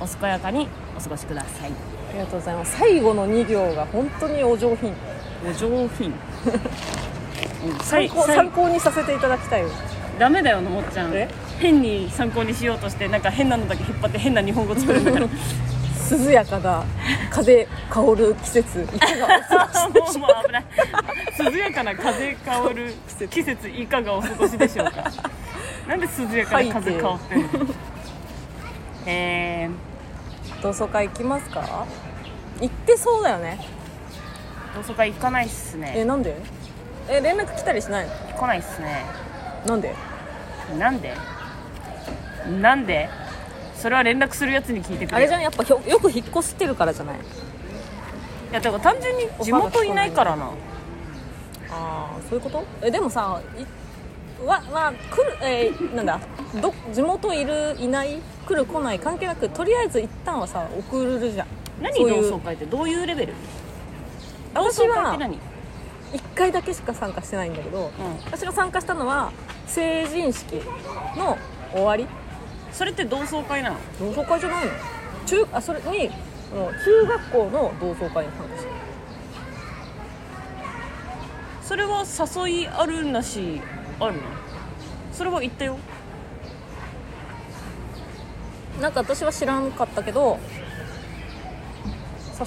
[0.00, 1.72] お健やかにお過ごしください。
[2.08, 2.78] ありがとうございます。
[2.78, 4.94] 最後の2行が本当にお上品。
[5.46, 6.14] お上品。
[7.82, 9.68] 参考参考にさせていただきたいよ。
[10.18, 11.14] ダメだよのもっちゃん。
[11.14, 11.28] え？
[11.58, 15.28] 変に参考にしようとしてなんか変なのだけ引っ張って変な日本語作るんだから
[16.10, 16.84] 涼やかな
[17.30, 18.82] 風香る季節。
[18.82, 19.40] いかがお
[19.82, 20.64] 過ごしでしょもう危ない
[21.52, 22.94] 涼やかな風香る
[23.30, 23.68] 季節？
[23.68, 25.10] いかがお過ごしでしょうか
[25.88, 27.48] なんで涼やかな風香ってんの
[29.06, 31.86] えー、同窓会行きますか？
[32.60, 33.58] 行ってそうだよね。
[34.74, 35.92] 同窓会行かないっすね。
[35.96, 36.36] えなんで？
[37.08, 38.12] え連絡来たりしないの？
[38.38, 39.04] 来ないっすね。
[39.66, 39.94] なんで？
[40.78, 41.14] なんで？
[42.60, 43.08] なんで？
[43.84, 47.16] それは連絡するやつに聞いてくれあれじゃんやっぱひょよく引っ越してるからじゃない？
[47.16, 47.20] い
[48.50, 50.46] やだから単純に地元いないからな。
[50.46, 50.50] あ
[51.70, 52.64] あそういうこと？
[52.80, 56.18] えでもさいわまあ来るえーなんだ？
[56.62, 61.46] ど地元いるいない来る来ない関係なくとりあえず一旦はさ送るじゃん。
[61.82, 63.34] 何そういう同窓会ってどういうレベル？
[64.54, 65.40] 私同窓会っはて何？1
[66.34, 67.90] 回だけしか参加してないんだけど、う
[68.24, 69.30] 私が参加したのは
[69.66, 70.54] 成人式
[71.18, 71.36] の
[71.70, 72.06] 終わり？
[72.74, 73.78] それって同窓会なの？
[73.98, 74.72] 同窓会じゃないの。
[75.26, 76.10] 中あそれに
[76.52, 78.68] あの中学校の同窓会に参加した
[81.62, 82.04] それは
[82.44, 83.62] 誘いあるなし
[84.00, 84.20] あるの？
[85.12, 85.78] それは言ったよ。
[88.80, 90.40] なんか私は知らんかったけど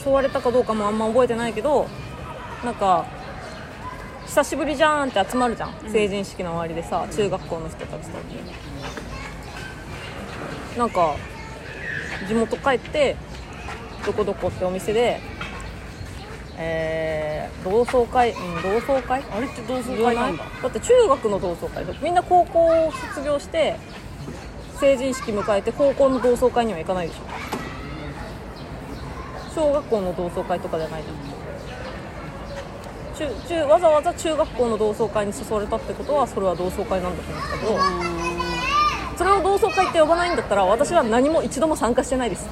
[0.06, 1.88] 誘われたかどうかもあんま覚えてないけど
[2.66, 3.06] なんか
[4.26, 8.18] 久しぶりじゃんって集まるじゃん、成人式の終わりでさ中学校の人たちと
[10.78, 11.16] なんか
[12.28, 13.16] 地元帰って
[14.06, 15.20] どこどこってお店で
[16.60, 19.24] えー、同窓会、うん、同窓会？
[19.32, 20.44] あれって同窓会なんだ。
[20.44, 23.78] だって中学の同窓会みんな高校を卒業して
[24.80, 27.22] 成人式迎えて高校の同窓会には行かないでしょ。
[29.54, 33.30] 小学校の同窓会とかじゃないじゃん。
[33.30, 38.57] 中中わざわざ中学校の同窓会に誘われたってことはそれは同窓会なんだと思ったけど
[39.18, 42.48] それを同窓会って呼ばないんだったら私は何も一度も参加してないです。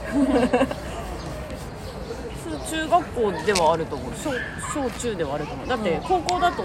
[2.69, 4.11] 中学校ではあると思う。
[4.13, 4.31] 小
[4.73, 5.67] 小中ではあると思う。
[5.67, 6.63] だって高校だと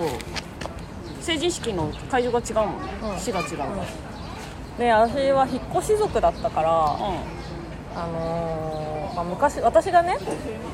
[1.20, 3.18] 成人式の会場が違うもんね、うん。
[3.18, 3.68] 市が違うから、
[4.78, 6.72] で私は引っ越し族だったからう
[7.94, 10.16] あのーまあ、昔私がね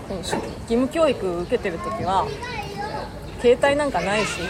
[0.09, 0.37] 義
[0.69, 2.27] 務教育受けてる時は
[3.41, 4.41] 携帯なんかないし、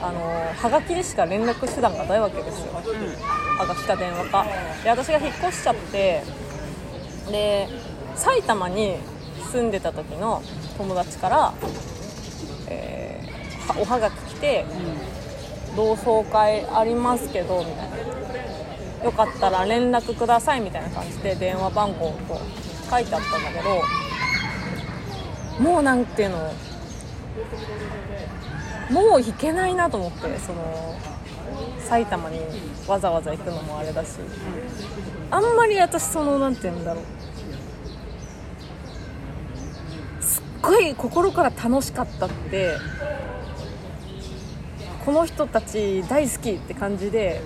[0.00, 2.72] あのーはがきでしか連絡手段がないわけですよ。
[2.74, 4.46] はがきか電話か。
[4.82, 6.22] で私が引っ越しちゃって
[7.30, 7.68] で
[8.14, 8.96] 埼玉に
[9.52, 10.42] 住んでた時の
[10.78, 11.54] 友達から、
[12.68, 14.64] えーはおはがき来て
[15.74, 17.96] 同窓会ありますけどみたいな。
[19.04, 22.40] よかったら連絡くださいみたいな感じで電話番号と
[22.90, 23.82] 書いてあったんだけど
[25.62, 26.52] もうなんていうの
[28.90, 30.98] もう行けないなと思ってその
[31.80, 32.40] 埼玉に
[32.86, 34.18] わざわざ行くのもあれだし。
[35.30, 37.04] あんまり私そのなんていうんだろう。
[40.22, 42.76] すっごい心から楽しかったって
[45.04, 47.40] この人たち大好きって感じで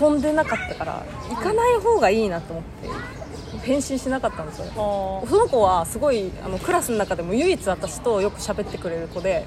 [0.00, 3.19] 遊んでなかったから行かない方がいいなと思って。
[3.58, 9.46] 返信しなかったんですよあその子はすごいあのクラスの中でも唯一私とよく喋ってくれる子で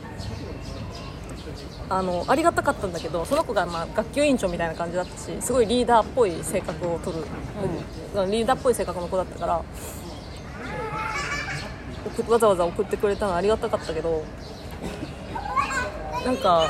[1.89, 7.23] あのありがたかったんだけどその子が、まあ、学級委員長みたいな感じだったしすごいリーダーっぽい性格を取る、
[8.31, 9.63] リーダーっぽい性格の子だったから
[12.17, 14.23] 送わざわざ送ってくれたのはありがたかったけど
[16.25, 16.69] なんか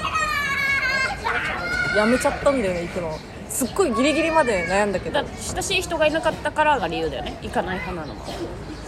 [1.96, 3.20] やめちゃったんだよね行くの
[3.54, 5.22] すっごいギリギリまで悩んだけど。
[5.22, 7.38] だ親しい人がいなかったからが理由だよね。
[7.42, 8.26] 行かない派なのも。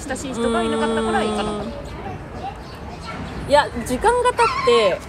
[0.08, 1.66] 親しい人がいなかったから行かなかっ
[3.48, 5.00] いや時間が経って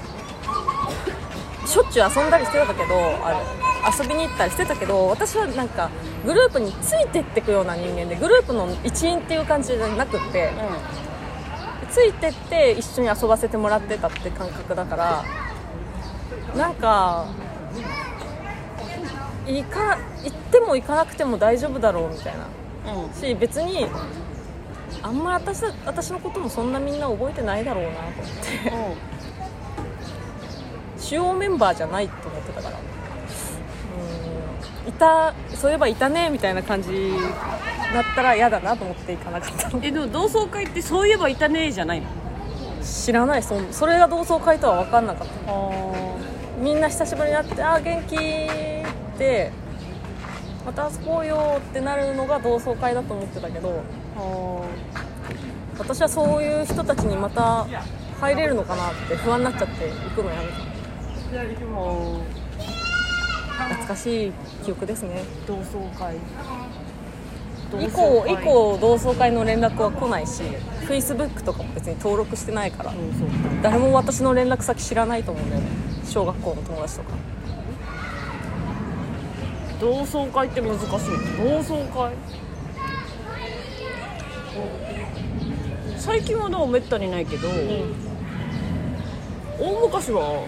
[1.67, 3.39] しょっちゅう遊んだりしてたけどあれ
[3.99, 5.91] 遊びに行ったりしてたけど私はなんか
[6.25, 10.51] グループについてってくような人間でグループの一員っていう感じじゃなくって
[11.87, 15.25] たついてって一緒に遊ばせてもらってたって感覚だから
[16.57, 17.27] なんか
[19.47, 22.93] 行か行っても行かなくても大丈夫だろうみたいな。
[22.93, 23.05] うん。
[23.05, 23.87] うんし別に
[25.03, 27.97] あんま私た私のこともそんなみんな覚えてないだろうなと
[28.75, 29.17] 思って。
[30.99, 32.77] 主要メンバーじゃないと思ってたから。
[34.85, 34.89] うん。
[34.89, 37.13] いたそういえばいたねみたいな感じ
[37.93, 39.81] だったら嫌だなと思って行かなかったの。
[39.83, 42.07] えでも同窓会ってそういえばいたねじゃないの？
[42.83, 45.35] 知らないそそれが同窓会とは分かんなかった。
[45.53, 45.55] あ
[46.59, 49.51] みんな久しぶりに会って「あー元気」って
[50.65, 53.83] また遊ぼうよってなるのが同窓会だと思ってたけど
[55.79, 57.67] 私はそういう人たちにまた
[58.21, 60.67] 入れるのかなって不安になっちゃって行くのやめた。
[63.67, 64.33] 懐かしい
[64.65, 65.23] 記憶ですね。
[65.47, 66.17] 同窓会。
[67.81, 70.43] 以降以降同窓会の連絡は来ないし
[70.89, 72.93] Facebook とかも別に登録してないから
[73.63, 75.69] 誰も私の連絡先知らないと思うんだよね
[76.07, 77.11] 小学校の友達とか。
[79.81, 80.89] 同窓会って難しい。
[81.37, 82.13] 同窓会？
[85.99, 87.49] 最近はどうめったにないけど、
[89.59, 90.47] 大昔は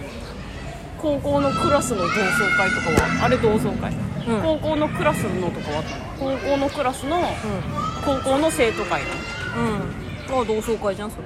[0.97, 2.15] 高校のクラスの同窓
[2.57, 4.41] 会とかはあれ同窓会、うん。
[4.41, 5.83] 高校のクラスのとかは？
[6.19, 7.21] 高校のクラスの
[8.03, 9.03] 高校の生徒会
[9.55, 10.41] うんうん。
[10.41, 11.23] あ同窓会じゃんそれ。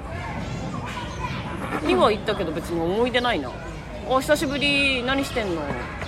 [1.87, 3.49] には行ったけど別に思い出ないな
[4.09, 5.61] あ久しぶり何してんの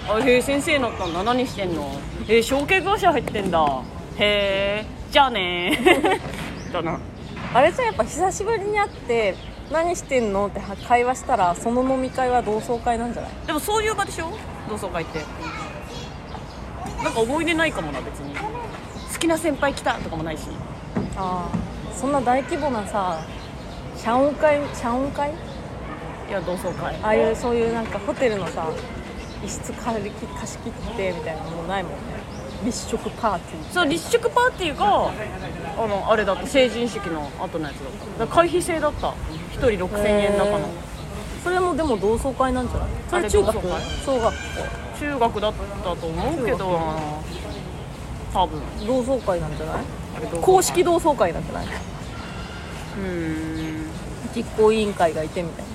[0.10, 1.24] あへえ先生になったんだ。
[1.24, 1.92] 何してんの
[2.28, 3.82] え証券会社入ってんだ
[4.18, 5.78] へえじゃあね
[6.74, 7.00] だな。
[7.54, 9.36] あれじゃんやっぱ久しぶりに会って
[9.72, 10.48] 何してんの？
[10.48, 13.32] って会話したらその飲み会は同窓会なんじゃない？
[13.48, 14.30] でもそういう場でしょ？
[14.70, 15.20] 同窓会って。
[17.04, 18.36] なんか思い出ないかもな別に。
[18.36, 20.44] 好きな先輩来たとかもないし。
[21.18, 23.20] ああそんな大規模なさ
[23.96, 25.32] 謝恩会謝恩会？
[26.30, 26.96] いや同窓会。
[27.04, 28.68] ああいうそういうなんかホテルのさ
[29.44, 31.98] 一室借りき貸し切ってみたいなのもないもんね。
[32.64, 33.74] 立食パーティー。
[33.74, 35.12] そう立食パーティーが
[35.78, 36.48] あのあれだった。
[36.48, 38.26] 成人式の後のやつだった。
[38.26, 39.10] だ会費制だった。
[39.10, 39.14] 1
[39.60, 40.58] 人6000円だかの。
[40.60, 40.66] へー。
[41.44, 42.90] それもでも同窓会なんじゃない？
[43.08, 43.56] そあれれ中学？
[44.04, 44.34] 小学
[45.00, 46.80] 中学だったと思うけど
[48.34, 48.60] 多分。
[48.80, 49.84] 校同窓会なんじゃない？
[50.42, 51.68] 公式同窓会なんじゃない？
[52.98, 53.86] うーん。
[54.36, 55.75] 実行委員会がいてみたいな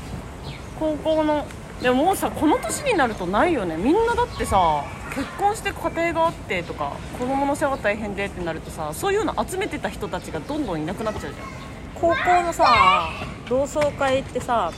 [0.81, 1.47] 高校の。
[1.81, 3.77] でももうさこの年になるとないよね。
[3.77, 11.47] みんなだってさ結婚して家庭があってとか子供の世話大変でってなるとさそういうの集めてた人たちがどんどんいなくなっちゃうじゃん。
[11.95, 13.09] 高校のさ
[13.49, 14.73] 同窓会ってさ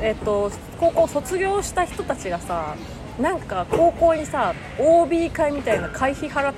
[0.00, 2.76] えっと高校卒業した人たちがさ
[3.20, 6.54] なんか高校にさ OB 会みたいな会費払っ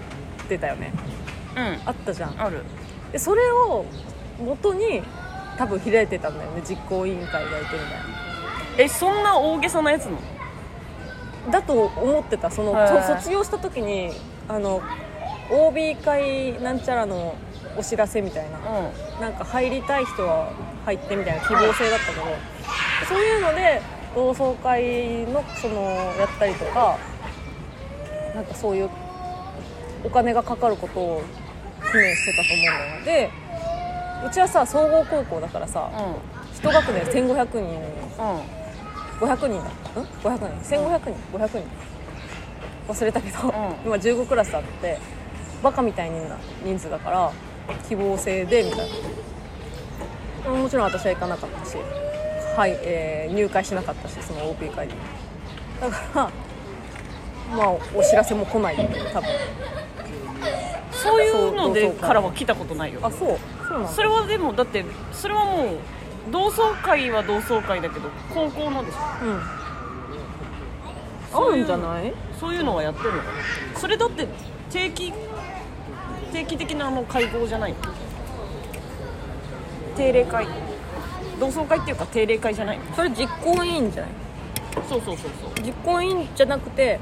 [0.49, 0.93] てたよね。
[1.57, 1.81] うん。
[1.87, 2.41] あったじゃん。
[2.41, 2.65] ある。
[3.12, 3.85] でそれを
[4.39, 5.03] 元に
[5.57, 8.14] 多分開いてたんだよね実行委員会がいてみたい
[8.79, 10.18] えそんな大げさなやつの？
[11.47, 12.51] なだと思ってた。
[12.51, 14.11] そのへーそ卒業した時に
[14.49, 14.83] あの
[15.51, 17.37] OB 会なんちゃらの
[17.77, 18.59] お知らせみたいな。
[18.59, 20.53] うなんか入りたい人は
[20.85, 22.22] 入ってみたいな希望制だったけど
[23.09, 23.81] そういうので
[24.14, 25.83] 同窓会のその
[26.18, 26.99] やったりとか
[28.35, 28.91] なんかそういう
[30.05, 31.22] お金がかかることを
[31.93, 33.31] 記念してたと思うんだよね
[34.22, 35.91] でうちはさ総合高校だからさんうん。
[36.53, 38.64] 一学年1500人うん
[39.21, 40.77] 500人だん？500人。
[40.77, 41.39] 1500人。
[41.39, 41.62] 500人。
[42.89, 43.51] 忘れたけど、ん。
[43.85, 44.99] 今15クラスあって
[45.62, 47.33] バカみたいな人数だから
[47.89, 48.89] 希望制でみたい
[50.45, 50.51] な。
[50.51, 51.79] もちろん私は行かなかったし
[52.57, 54.93] はい、えー入会しなかったしその OP 会に
[55.81, 56.31] だから
[57.57, 58.77] まあお知らせも来ない。
[58.77, 59.29] 多分。
[60.93, 63.01] そういうのでからは来たことないよ。
[63.03, 63.39] あそう。
[63.67, 63.89] そうなんだ。
[63.89, 65.79] それはでもだってそれはもう
[66.31, 68.99] 同窓会は同窓会だけど高校のでしょ？
[69.27, 69.41] うん。
[71.33, 72.12] そうんじゃない？
[72.41, 73.25] そういうのはやってるのか
[73.75, 73.79] な？
[73.81, 74.27] それだって
[74.70, 75.12] 定期
[76.33, 77.79] 定期的なあの会合じゃないの？
[79.97, 80.47] 定例会。
[81.41, 82.85] 同窓会っていうか定例会じゃないの？
[82.95, 84.11] それ実行委員じゃない？
[84.89, 85.64] そうそうそうそう。
[85.64, 86.99] 実行委員じゃなくて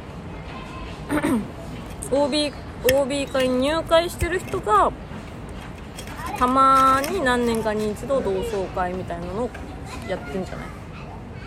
[2.11, 2.53] OB,
[2.95, 4.91] OB 会に入会してる人が
[6.39, 9.51] たまに何年かに一度同窓会みたいなのを
[10.09, 10.67] やってんじゃない？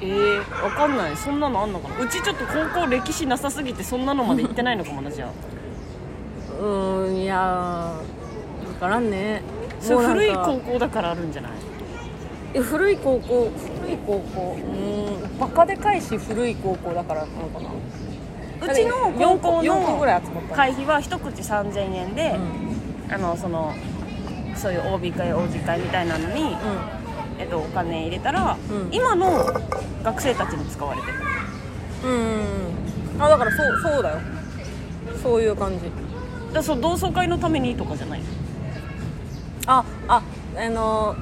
[0.02, 1.18] えー、わかんない。
[1.18, 2.06] そんなのあんのかな？
[2.06, 5.30] うちちょっと高校歴史なさすぎてそんなのまで行ってないのかもなじゃあ。
[6.60, 9.42] うーんいやー分からんね。
[9.80, 11.52] それ古い高校だからあるんじゃない？
[12.54, 13.52] え古い高校？
[13.82, 14.58] 古い高校？
[14.58, 17.70] うーんバカでかいし古い高校だからなのかな。
[18.62, 20.42] うちの高校4個ぐらの。
[20.56, 22.40] 会費は一口3000円で、
[23.12, 23.74] あのその
[24.56, 26.56] そういう OB 会 OG 会みたいなのに、うん。
[27.38, 28.90] えっと、お金入れたら、うん。
[28.92, 29.46] 今の
[30.04, 31.14] 学生たちに使われてる。
[32.06, 32.08] う
[33.20, 34.20] んあだからそうそうだよ。
[35.24, 35.92] そういう感じ。
[36.54, 38.22] だそう同窓会のためにとかじゃない？
[39.68, 40.22] ああ
[40.58, 41.16] あの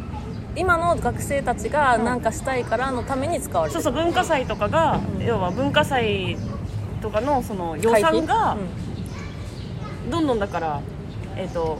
[0.56, 3.84] 今の学生たちが何かしたいからのために使われてる。
[3.84, 6.38] そうそう文化祭とかが、要は文化祭
[7.02, 8.58] とかのその予会費算が
[10.06, 10.12] うん。
[10.12, 10.82] どんどんだから、
[11.38, 11.80] えっと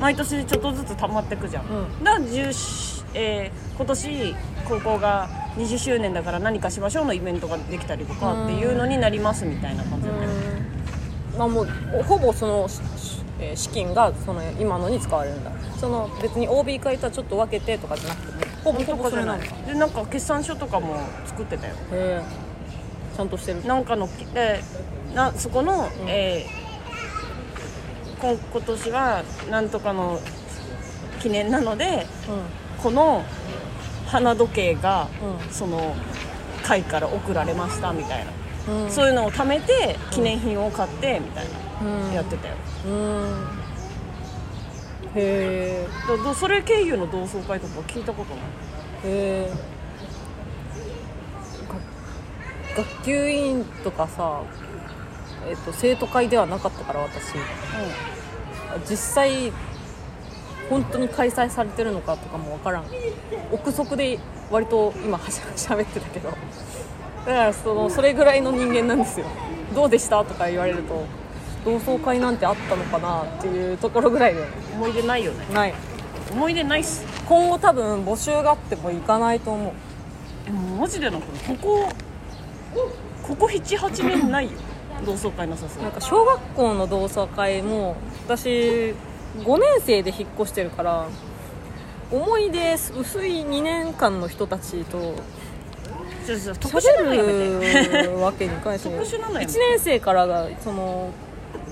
[0.00, 2.04] 毎年ちょっとずつ溜まってくじゃん、うん。
[2.04, 4.34] だから10しえー今年
[4.68, 10.30] 高校が20周年だから何かしましょうのイベントができたりとかっていうのになりますみたいな感じだったよ。
[11.38, 11.66] まあもう
[12.04, 12.68] ほぼその
[13.54, 15.52] 資金がその今のに使われるんだ。
[15.78, 21.74] その別に OB 会とはちょっと分けてとかじゃなくてほぼほぼそれなのでなんか決算書とかも作ってたよ。
[21.92, 22.22] え
[23.14, 23.64] ちゃんとしてる。
[23.64, 24.60] なんかので
[25.14, 26.65] なそこの、えー
[28.34, 30.20] こ今年はなんとかの
[31.20, 32.06] 記念なので
[32.82, 33.24] この
[34.06, 35.08] 花時計が、
[35.48, 35.94] うその
[36.62, 38.32] 会から送られましたみたいな、
[38.68, 38.84] うん。
[38.84, 41.44] うんそういうのを貯めて記念品を買ってみたい
[41.80, 42.12] な、うん。
[42.12, 42.54] やってたよ。
[42.86, 43.48] うん。
[45.14, 45.86] へえ
[46.34, 48.44] それ経由の同窓会とか聞いたことない？
[49.04, 49.50] へえ
[52.76, 54.42] が学級委員とかさ、
[55.48, 57.34] えっと生徒会ではなかったから私。
[58.88, 59.52] 実際
[60.68, 62.84] 本当に開催されてるのかとかも分からん。
[63.52, 64.18] 憶測で
[64.50, 66.30] 割と今はしゃ喋ってたけど。
[66.30, 69.26] だからそのそれぐらいの人間なんですよ。
[69.74, 71.04] どうでしたとか言われると
[71.64, 75.24] 同窓会なんてあったのかなっていうところぐらいだよねうん思い出ない。
[75.24, 75.74] よねない。
[76.30, 77.04] 思い出ないっす。
[77.28, 79.72] 今後多分募集があっても行かないと思う。
[80.48, 81.22] えもうマジでなこ
[81.62, 81.88] こ
[83.22, 84.52] ここ78年ないよ
[85.04, 88.94] 同窓会なさすがなんか小学校の同窓会も私5
[89.58, 91.06] 年生で引っ越してるから
[92.10, 95.14] 思い出薄い2年間の人たちと
[96.26, 101.10] ちょちょ特殊なのやめて喋るわけにいかないし特殊なのやめて1年生からがその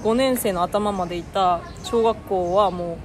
[0.03, 2.97] 5年生の頭までいた小学校はもう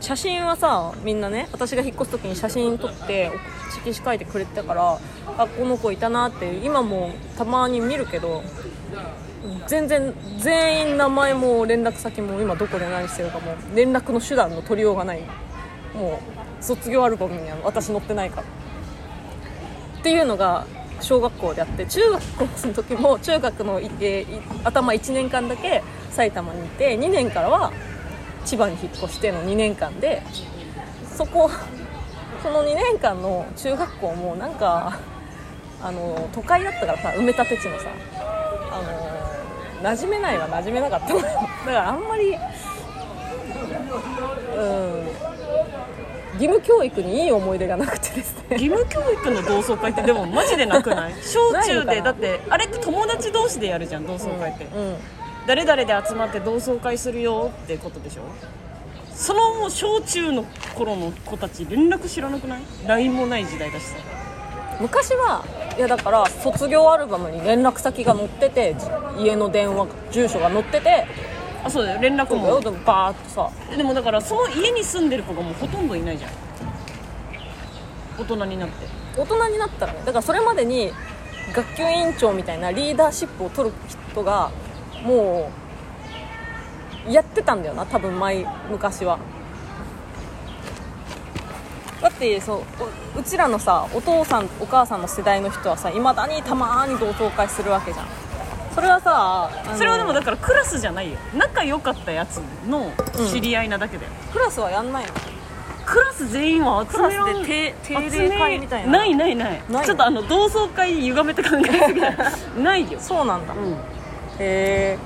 [0.00, 3.30] 写真はさみんなね私が引っ越す時に写真撮って
[3.74, 4.98] 色紙書いてくれてたから
[5.38, 8.42] あこの子いたなって今もたまに見るけど
[9.66, 15.22] 全然全員名前も連絡先も今どこで何してるかも連絡の手段の取りようがない。
[15.94, 16.20] も
[16.60, 18.42] う卒業アルバムには私載ってないから。
[20.00, 20.66] っていうのが
[21.00, 24.26] 小学校であって中学校の時も中学のいえい
[24.64, 27.72] 頭1年間だけ埼玉にいて2年からは
[28.44, 30.22] 千葉に引っ越しての2年間で
[31.16, 31.50] そこ
[32.44, 34.98] その2年間の中学校もなんか
[35.82, 37.86] あの都会だったからさ埋め立て地のさ
[38.70, 38.82] あ
[39.82, 41.28] の馴染めないは馴染めなかっただか
[41.72, 42.36] らあんまり
[44.56, 45.04] うん
[46.34, 48.56] 義務教育にいい思い出がなくてですね。
[48.58, 51.14] 義務教育の同窓会ってでもマジでなくない？
[51.22, 54.96] 小中でだってあれって友達同士でやるじゃん同窓会って、うん。
[55.46, 58.22] 誰々で集まって同窓会するよってことでしょ？
[59.14, 60.44] そのもう小中の
[60.74, 63.96] 頃の子たち連絡知らなくない？LINE もない時代だしさ。
[64.80, 65.44] 昔は
[65.76, 68.76] いやだから卒業アルバムに連絡先が載ってて
[69.16, 71.06] 家の電話住所が載ってて。
[71.64, 72.00] あそうだよ。
[72.02, 72.60] 連絡も。
[72.60, 73.50] でもバーッとさ。
[73.74, 76.30] でもだからその家に住んでる子がもうほとんどいないじゃん。
[78.18, 78.86] 大人になって。
[79.16, 80.00] 大人になったらね。
[80.00, 80.92] だからそれまでに
[81.54, 83.74] 学級委員長みたいなリーダーシップを取る
[84.12, 84.50] 人が
[85.04, 85.63] もう
[87.08, 89.18] やってたんだよな多分前昔は。
[92.02, 92.62] だってそう
[93.16, 98.06] おうちらのさお父さんお母さんの世代の人はさいまだにたまに同窓会するわけじゃん。
[98.74, 101.18] それはさそれはでもだからクラスじゃないよ。
[101.34, 102.90] 仲良かったやつの
[103.32, 105.12] 知り合いなだけだよ、クラスはやんないの？
[105.86, 108.98] クラス全員は集めらんクラスで定例会みたいな。
[108.98, 109.62] ないないない。
[109.70, 112.16] ないちょっとあの同窓会歪めて考えすぎない
[112.58, 113.76] ないよ、そうなんだ、うん、へ
[114.40, 114.98] え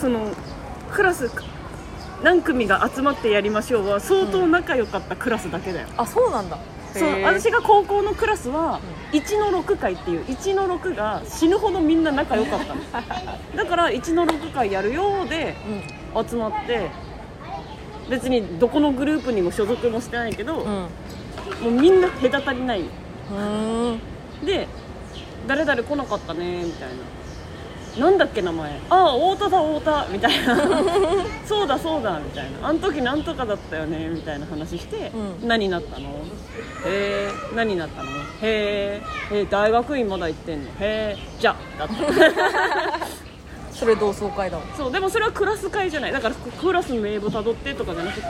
[0.00, 0.20] その
[0.92, 1.30] クラス
[2.22, 6.58] 何組が集まってやりましょうは相当仲良かったクラスだけだよ、あそうなんだ。
[6.92, 8.78] そう私が高校のクラスは
[9.12, 12.80] 1の6回っていう1の6が死ぬほどみんな仲良かったの。
[13.56, 15.56] だから1の6回やるよで
[16.14, 16.90] う集まって
[18.10, 20.66] 別にどこのグループにも所属もしてないけど、んうん。
[20.66, 20.88] も
[21.68, 22.84] うみんな隔たりない
[24.44, 24.68] で
[25.46, 26.94] 誰々来なかったねみたいな
[27.98, 28.80] なんだっけ名前？
[28.88, 30.56] ああ太田だ太田みたいな。
[31.44, 32.68] そうだそうだみたいな。
[32.68, 35.12] あの時なんとかだったよねみたいな話して、
[35.42, 35.48] うん。
[35.48, 36.08] 何になったの？
[36.08, 36.12] へ
[36.86, 38.08] え何になったの？
[38.08, 38.12] へ
[38.42, 40.70] ええー大学院まだ行ってんの？
[40.70, 43.06] へえじゃあだった。
[43.76, 44.58] それ同窓会だ。
[44.58, 46.12] もんそうでもそれはクラス会じゃない。
[46.12, 48.26] だからクラスの名簿たどってとかじゃなくて、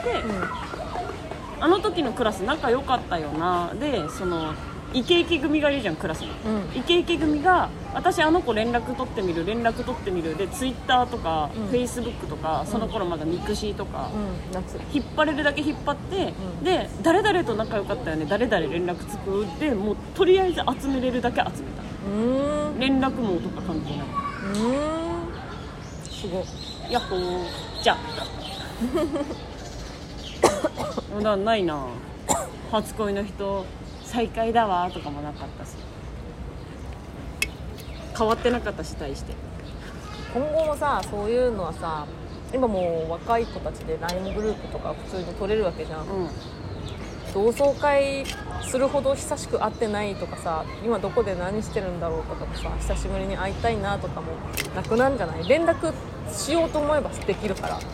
[1.61, 3.71] あの時のクラス仲良かったよな。
[3.79, 4.53] でその
[4.93, 6.79] イケイケ組がいるじゃんクラスに、うん。
[6.79, 10.37] イケイケ組が私あの子連絡取ってみる連絡取ってみる。
[10.37, 11.67] でツイッターとか、うん。
[11.67, 14.17] フェイスブックとかその頃まだミクシーとか、う
[14.49, 14.53] ん。
[14.53, 16.63] 夏引っ張れるだけ引っ張って、うん。
[16.63, 18.25] で誰々と仲良かったよね。
[18.29, 21.83] 誰々連絡つくでもうとりあえず集めれるだけ集めた。
[22.79, 24.07] 連絡網とか関係ない。
[26.09, 26.41] すご。
[26.41, 26.43] い
[26.91, 27.45] ヤッホー。
[27.81, 27.97] じゃあ。
[31.15, 31.87] まだないな。
[32.71, 33.65] 初恋の人
[34.13, 35.69] 再会だわとかもなかったし。
[38.15, 39.33] 変わってなかったし対して。
[40.35, 42.05] 今後もさそういうのはさ
[42.53, 46.05] 今もう若い子たちで LINE グループとか普通に取れるわけじゃん。
[46.05, 46.29] うん。
[47.33, 48.23] 同窓会
[48.61, 54.27] するほど久しく会ってないとかさ今どこで何してるんだろうとかもさ久しぶりに会いたいなとかも
[54.75, 55.47] なくなんじゃない？
[55.47, 55.91] 連絡
[56.31, 57.77] しようと思えばできるから。
[57.77, 57.87] って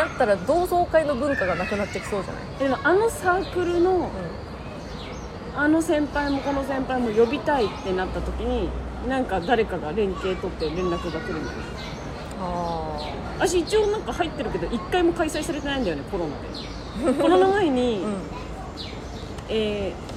[0.00, 2.44] なったら同窓会の文化がなくなってきそうじゃない？
[2.58, 4.00] でもあのサークルのう
[5.54, 8.68] あの先輩もこの先輩も呼びたいってなった時に
[9.08, 11.62] なんか誰かが連携取って連絡が来るんだよん
[12.40, 12.98] あ
[13.38, 17.22] 私一応なんか入ってるけど一回も開催されてないんだよねコロナで。
[17.22, 18.22] コロナ前に、あ うん。
[19.48, 20.12] えー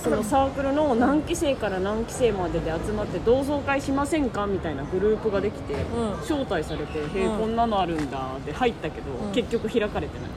[0.00, 5.76] そのサークルの何期生から何期生までで集まって同窓会しませんかみたいなグループができて、ん。
[6.22, 9.32] 招待されて「へえ、うんこんなのあるんだ」で入ったけど、うん。
[9.32, 10.30] 結局開かれてない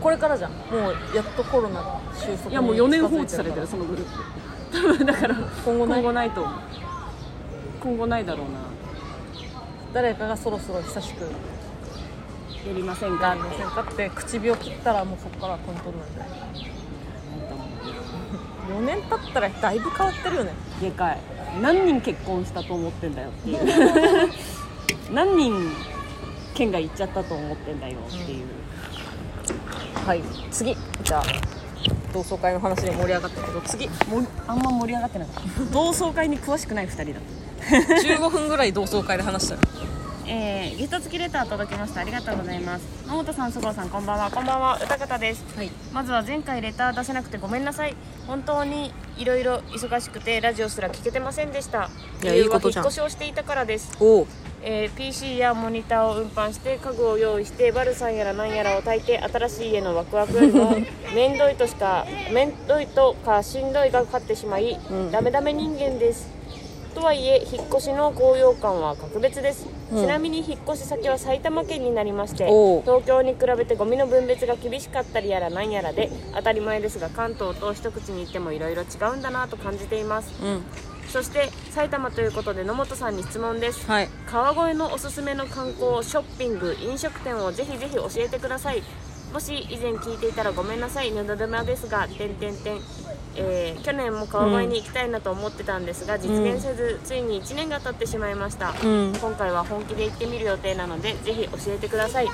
[0.00, 0.50] これからじゃん。
[0.52, 0.56] も
[1.12, 4.12] うやっとコロナが収束にいやもう4年放置されてるそのグループ。
[4.72, 6.00] 多分だから今後ない？
[6.00, 6.54] 今後ないと思う。
[7.82, 8.60] 今後ないだろうな。
[9.92, 11.28] 誰かがそろそろ久しくや
[12.74, 13.28] りませんか？
[13.28, 16.28] やりませんかって口火を切ったらもうそこからトントンなんじゃない
[18.72, 20.52] 4年経ったらだいぶ変わってるよね。
[20.80, 21.18] でかい。
[21.60, 23.58] 何人結婚したと思ってんだよっていう。
[25.12, 25.70] 何人
[26.54, 28.46] 県が行っちゃったと思ってんだよっていう、
[30.06, 30.22] はい。
[30.50, 30.76] 次。
[31.04, 31.22] じゃあ
[32.12, 33.88] 同窓会の話で盛り上がったけど次。
[33.88, 35.64] もうあんま盛り上がってなかった。
[35.72, 37.20] 同窓会に詳しくない2人だ。
[37.62, 39.60] っ15分ぐらい同窓会で話したよ
[40.26, 42.00] えー、ギフト付きレター届きました。
[42.00, 42.84] ありがとうございます。
[43.06, 44.30] 野本さんそごうさんこんばんは。
[44.30, 44.80] こんばんは。
[44.82, 45.44] 歌方です。
[45.56, 45.70] はい。
[45.92, 47.94] まずは前回レター出せなくてごめんなさい。
[48.26, 51.90] 本当にいろいろ忙しくてラジオすら聞けてませんでした。
[52.22, 52.84] いや理由はいいことじゃん。
[52.84, 53.92] 引っ越しをしていたからです。
[54.00, 54.26] おお
[54.64, 60.76] えー PC やモニターを運搬して家具を用意してバルさんやら何やらを炊いて新しい家のワクワクよりも
[61.14, 65.10] 面倒いとしか面倒いとかしんどいが勝ってしまい、うん。
[65.10, 66.30] ダメダメ人間です。
[66.94, 70.02] とはいえ引っ越しの高揚感は格別です、うん。
[70.02, 72.44] ちなみに引っ越し先は埼玉県になりまして
[72.84, 80.34] 東京に比べてゴミの分別が厳しかったりやら何やらで当たり前ですが関東と一口に言ってもいろいろ違うんだなと感じています。
[80.44, 80.62] うん
[81.08, 83.86] そして埼玉ということで野本さんに質問です。
[83.90, 84.08] はい。
[84.26, 88.82] 川越のおすすめの観光ショッピング飲食店をぜひぜひ教えてください
[89.32, 91.10] もし以前聞いていたらごめんなさい。
[91.10, 92.78] ぬるるまですが点点点
[93.34, 99.14] えー去年も川越に行きたいなと思ってたんですが、実現せず、ついに1年が経ってしまいました、うん。
[99.18, 102.28] 今回は本気で行ってみる予定なのでぜひ教えてください。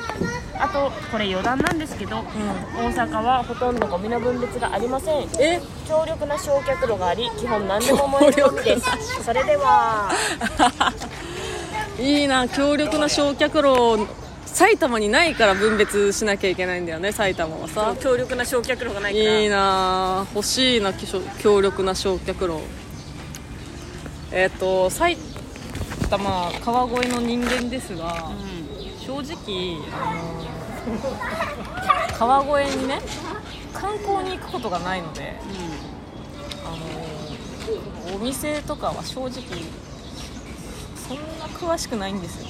[0.58, 5.28] あとこれ余談なんですけど、大阪はほとんどゴミの分別がありません。
[5.40, 5.60] え？
[5.86, 9.22] 強力な焼却炉があり基本何でも燃えるゴミです。
[9.22, 10.10] それでは。
[12.00, 14.06] いいな強力な焼却炉
[14.54, 17.94] 埼玉にないから分別しなきゃいけないんだよね埼玉はさ。
[18.00, 19.40] 強力な焼却炉がないから。
[19.40, 22.60] いいな欲しいなきょ強力な焼却炉。
[24.32, 25.16] えっ、と埼
[26.10, 28.30] 玉川越の人間ですが、
[29.00, 30.48] 正直あの
[32.18, 33.00] 川越にね
[33.72, 35.34] 観光に行くことがないので
[36.64, 36.76] あ
[38.10, 39.30] のお店とかは正直
[41.08, 42.48] そんな詳しくないんですよ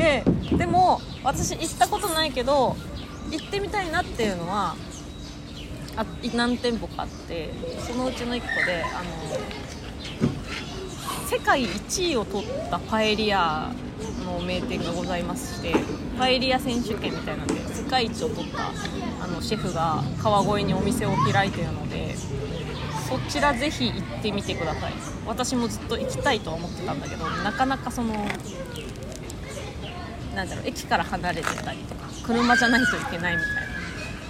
[0.00, 0.24] で
[0.56, 2.74] でも私行ったことないけど
[3.30, 4.74] 行ってみたいなっていうのは
[5.96, 7.50] あ何店舗かあって
[7.86, 9.10] そのうちの1個であの
[11.28, 13.72] 世界1位を取ったパエリア
[14.24, 15.74] の名店がございまして
[16.18, 18.70] パエリア選手権みたいなんで世界一を取った
[19.22, 24.92] あのシェフが川越にお店を開いてるのでそちらぜひ行ってみてください。
[25.26, 28.14] 私もずっと行きたいとは思ってたんだけどなかなかその
[30.34, 33.60] なんだろう駅から離れてたりとか車じゃないといけないみたいな。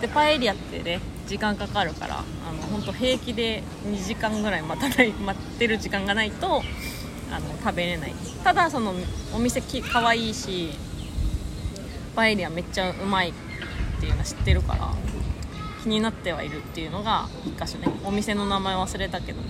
[0.01, 6.63] でパエリアってね時間かかるからあの本当平気で2時間ぐらい待たない待ってる時間がないと
[7.31, 8.15] あの食べれない。
[8.43, 8.95] ただその
[9.35, 10.71] お店き可愛いし
[12.17, 13.33] パエリアめっちゃうまいっ
[14.01, 14.95] ていうのは知ってるから
[15.83, 17.89] 気になってはいるっていうのが1箇所ね。
[18.05, 19.41] お店の名前忘れたけど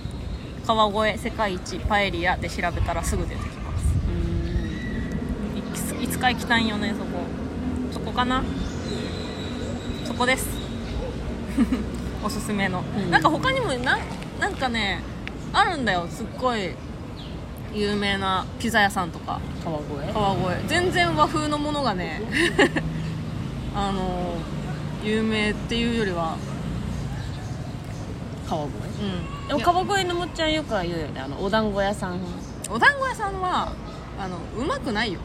[0.67, 3.60] 川越世界一パエリアで調べたらすぐ出てきます。
[6.01, 7.05] いつか行きたいんよねそこ。
[7.91, 8.43] そこかな？
[10.05, 10.47] そこです。
[12.23, 13.11] おすすめの、うん。
[13.11, 13.97] なんか他にもな
[14.39, 15.01] なんかね
[15.53, 16.07] あるんだよ。
[16.09, 16.71] すっごい
[17.73, 19.39] 有名なピザ屋さんとか。
[19.63, 20.13] 川越？
[20.13, 20.67] 川越。
[20.67, 22.21] 全然和風のものがね
[23.75, 24.35] あの
[25.03, 26.35] 有名っていうよりは。
[28.49, 28.71] 川越？
[28.73, 29.47] うん。
[29.47, 31.21] でも川越のもっちゃんよくは言うよね。
[31.21, 32.19] あのお団子屋さん。
[32.69, 33.71] お団子屋さんは
[34.19, 35.19] あのうまくないよ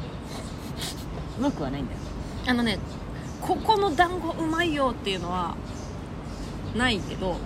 [1.38, 1.98] うまくはないんだよ。
[2.46, 2.78] あのね
[3.40, 5.56] ここの団子うまいよっていうのは
[6.76, 7.36] ないけど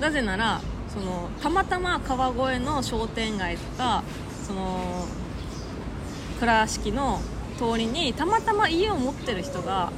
[0.00, 4.02] なぜならそのたまたま川越の商店街とか
[4.46, 5.06] その
[6.40, 7.20] 倉敷の
[7.58, 9.92] 通りにたまたま家を持ってる人が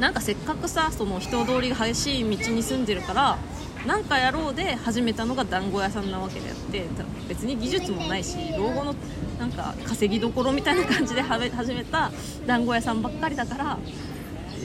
[0.00, 3.38] なんかせっかくさその人通りが激しい道に住んでるから
[3.86, 6.86] なんかやろうで始めたのが団子屋さんなわけであって
[7.28, 8.94] 別に技術もないし老後の
[9.42, 12.12] なんか稼ぎどころみたいな感じで始めた
[12.46, 13.78] 団子屋さんばっかりだから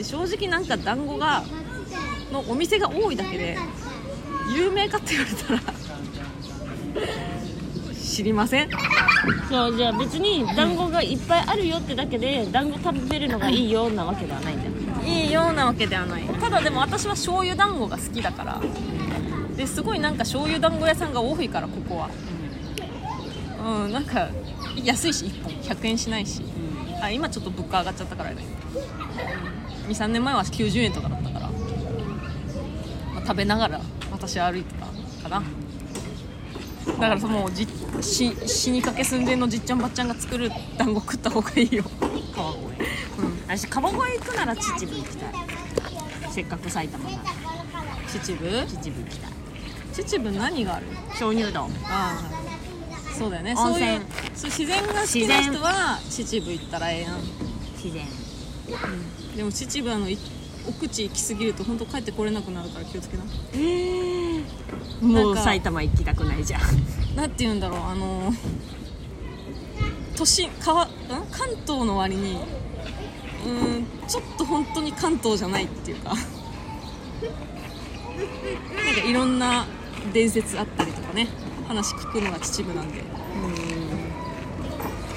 [0.04, 1.42] 正直なんか団子が
[2.30, 3.58] のお店が多いだけで
[4.56, 5.60] 有名かって言われたら
[7.92, 8.70] 知りません。
[9.50, 14.72] そうじゃあ別に団子がいっぱいあるよってだけで団子食べるのがいいようなわけではないんだよ。
[15.04, 16.22] いいようなわけではない。
[16.22, 18.62] ただでも私は醤油団子が好きだから
[19.56, 22.10] ですごいなんか醤油団子屋さんが多いからここは。
[23.60, 24.28] うんなんか
[24.84, 26.42] 安いし1本100円しないし。
[27.00, 28.48] あ今ちょっと物価上がっちゃったからだけど
[29.88, 31.52] 23年前は90円とかだったから、ま
[33.18, 35.42] あ食べながら私は歩いてたかな。
[36.86, 37.68] だからそのじ
[38.02, 41.84] し死にかけ寸前のじっちゃんばっちゃんが作る団子食った方がいいよ。
[42.34, 42.58] 川越。
[43.46, 45.32] 私川越行くなら秩父行きたい。
[46.32, 47.22] せっかく埼玉なら。
[48.08, 48.44] 秩父？
[48.66, 49.30] 秩父行きたい。
[49.94, 50.86] 秩父何がある？
[51.16, 51.70] 鍾乳洞。
[51.84, 52.37] ああ
[53.18, 53.54] そうだよね。
[53.56, 53.78] 温泉。
[53.78, 54.00] そういう
[54.34, 57.16] そう自然が好きな人は秩父行ったらええやん。
[57.76, 58.06] 自然。
[59.36, 60.18] でも秩父あのい
[60.68, 63.22] 奥地行き過ぎると本当帰ってこれなくなるから気をつけな。
[63.54, 64.42] え
[65.00, 66.60] もうなんか埼玉行きたくないじゃん。
[67.16, 68.32] なんて言うんだろうあの
[70.16, 70.88] 都心川ん？
[71.30, 72.38] 関東の割に
[73.44, 73.50] うー
[73.80, 76.10] んちょっと本当に関東じゃないっていうか。
[76.10, 76.14] な
[78.92, 79.66] んかいろんな
[80.12, 81.28] 伝説あったりとかね
[81.68, 83.04] 話聞くのが秩父なんで。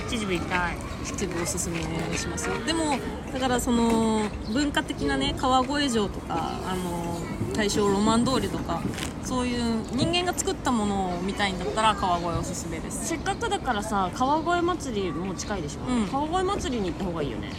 [0.09, 0.75] 秩父行きたい。
[1.05, 1.81] 秩父おすすめ
[2.17, 2.55] しますよ。
[2.65, 2.99] でも
[3.33, 7.17] だからその文化的なね川越城とかあの
[7.53, 8.81] 大正ロマン通りとか
[9.23, 13.07] そういう人間が作ったものを見たいんだったら川越おすすめです。
[13.07, 16.07] せっかくだからさ川越祭りもう近いでしょ、うん。
[16.07, 17.51] 川越祭りに行った方がいいよね。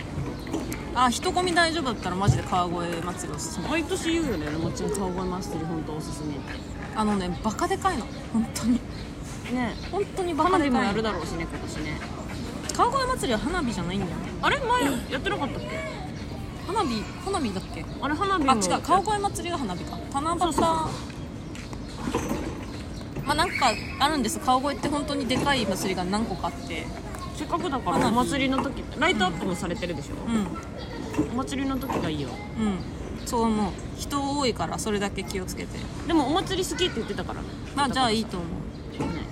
[0.94, 3.68] あ人混み大丈夫だったらマジで川越祭りおすすめ。
[3.68, 4.50] 毎年言うよね。
[4.50, 6.38] もちろん川越祭り本当おすすめっ
[6.94, 8.06] あのねバカでかいの。
[8.32, 8.78] 本当に。
[8.78, 9.74] てね。
[9.90, 10.78] 本当にバカ花でかいの。
[10.78, 12.00] 火もやるだろうしね今年ね。
[12.76, 14.12] 川越祭りは花火じゃないんだよ。
[14.12, 14.58] ねあれ？
[14.58, 15.68] 前やってなかったっけ？
[16.66, 17.84] 花火花火だっけ？
[18.00, 18.82] あれ花火もあ違う。
[18.82, 19.98] 川越祭りが花火か。
[20.14, 20.40] 七夕。
[20.40, 20.64] そうそう
[23.24, 24.40] まあなんかあるんです。
[24.40, 26.86] 川越って本当にでかい祭りが何個かあって。
[27.36, 28.18] せっかくだから花火。
[28.18, 30.46] お祭りの時ライトアップもされてるでしょ、うん。
[31.32, 32.28] お祭りの時がいいよ。
[32.58, 32.78] うん
[33.26, 33.72] そう思う。
[33.98, 35.78] 人多いからそれだけ気をつけて。
[36.06, 37.48] でもお祭り好きって言ってたからね。
[37.74, 39.02] まあじゃあいいと思う。
[39.14, 39.22] ね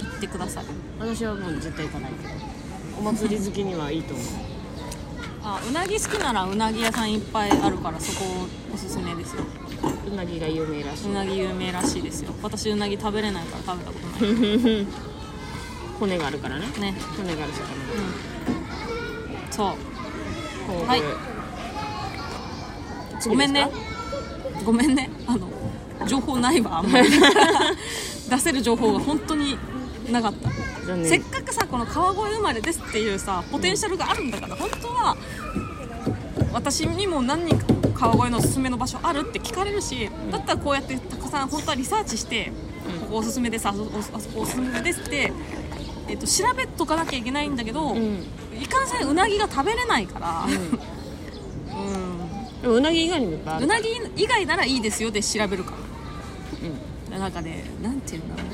[0.00, 0.64] 行ってください。
[0.98, 2.34] 私はもう絶対行かないけど。
[2.98, 4.26] お祭り好きにはいいと思う。
[5.44, 8.26] あうなぎ好きならうなぎ屋さんいっぱいあるからそこ
[8.74, 9.44] おすすめですよ。
[10.10, 11.10] うなぎが有名らしい。
[11.10, 12.32] うなぎ有名らしいですよ。
[12.42, 14.32] 私うなぎ食べれないから食べたことな
[14.82, 14.86] い。
[16.00, 16.66] 骨があるからね。
[16.80, 16.94] ね。
[17.16, 17.64] 骨がある魚。
[17.64, 19.52] うん。
[19.52, 21.02] そうはい
[23.24, 23.68] ごめんね。
[24.64, 25.10] ごめんね。
[25.26, 25.48] あの
[26.06, 27.08] 情報ないわあんまり。
[28.28, 29.56] 出せる情報が本当に
[30.10, 30.50] なかった、
[31.04, 35.16] せっかくさこの川越生まれですっていうさポテンシャルがあるんだから本当は
[36.52, 42.52] 私にも何人か川越のおすすめの場所あるって聞かれるしだったらこうやってたくさん本当はリサーチして、
[43.02, 43.98] ここおすすめですあそこ
[44.40, 45.32] おすすめですって、
[46.08, 48.26] えっと調べとかなきゃいけないんだけど、うん。
[48.60, 52.25] いかんせんうなぎが食べれないから、うん
[52.66, 53.64] でもうなぎ以外にもいっぱいある。
[53.64, 55.76] うなぎ以外ならいいですよで調べるから。
[57.14, 57.20] うん。
[57.20, 58.46] なんかねなんていうんだろう。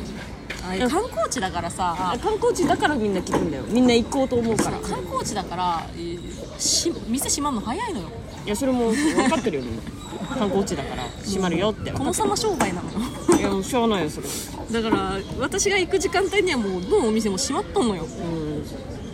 [0.84, 2.16] あ観光地だからさ。
[2.22, 3.64] 観光地だからみんな聞くんだよ。
[3.68, 4.78] みんな行こうと思うから。
[4.80, 8.08] 観光地だからえーし店閉まるの早いのよ。
[8.44, 9.82] いやそれも分かってるよみんな
[10.18, 11.92] 観光地だから閉まるよって。
[11.92, 12.90] この様商売なの？
[12.90, 14.26] よいやもうしょうがないよそれ。
[14.82, 18.04] だから私が行く時間帯にはもうどのお店も閉まっとんのよ。
[18.04, 18.64] うん。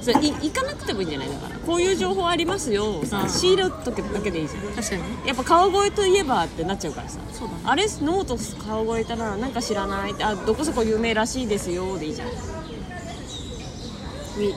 [0.00, 1.28] それい行かなくてもいいんじゃない？
[1.28, 3.28] だからこういう情報ありますよさうん。
[3.30, 4.62] 仕入れとけだけでいいじゃん。
[4.74, 5.08] 確かにね。
[5.26, 7.18] やっぱ川越といえばってなっちゃうからさ。
[7.32, 7.60] そうだね。
[7.64, 7.84] あれ？
[7.84, 10.12] ノート川越いたらなんか知らない？
[10.12, 12.28] ってあどこそこ有名らしいですよでいいじゃん。
[14.38, 14.54] み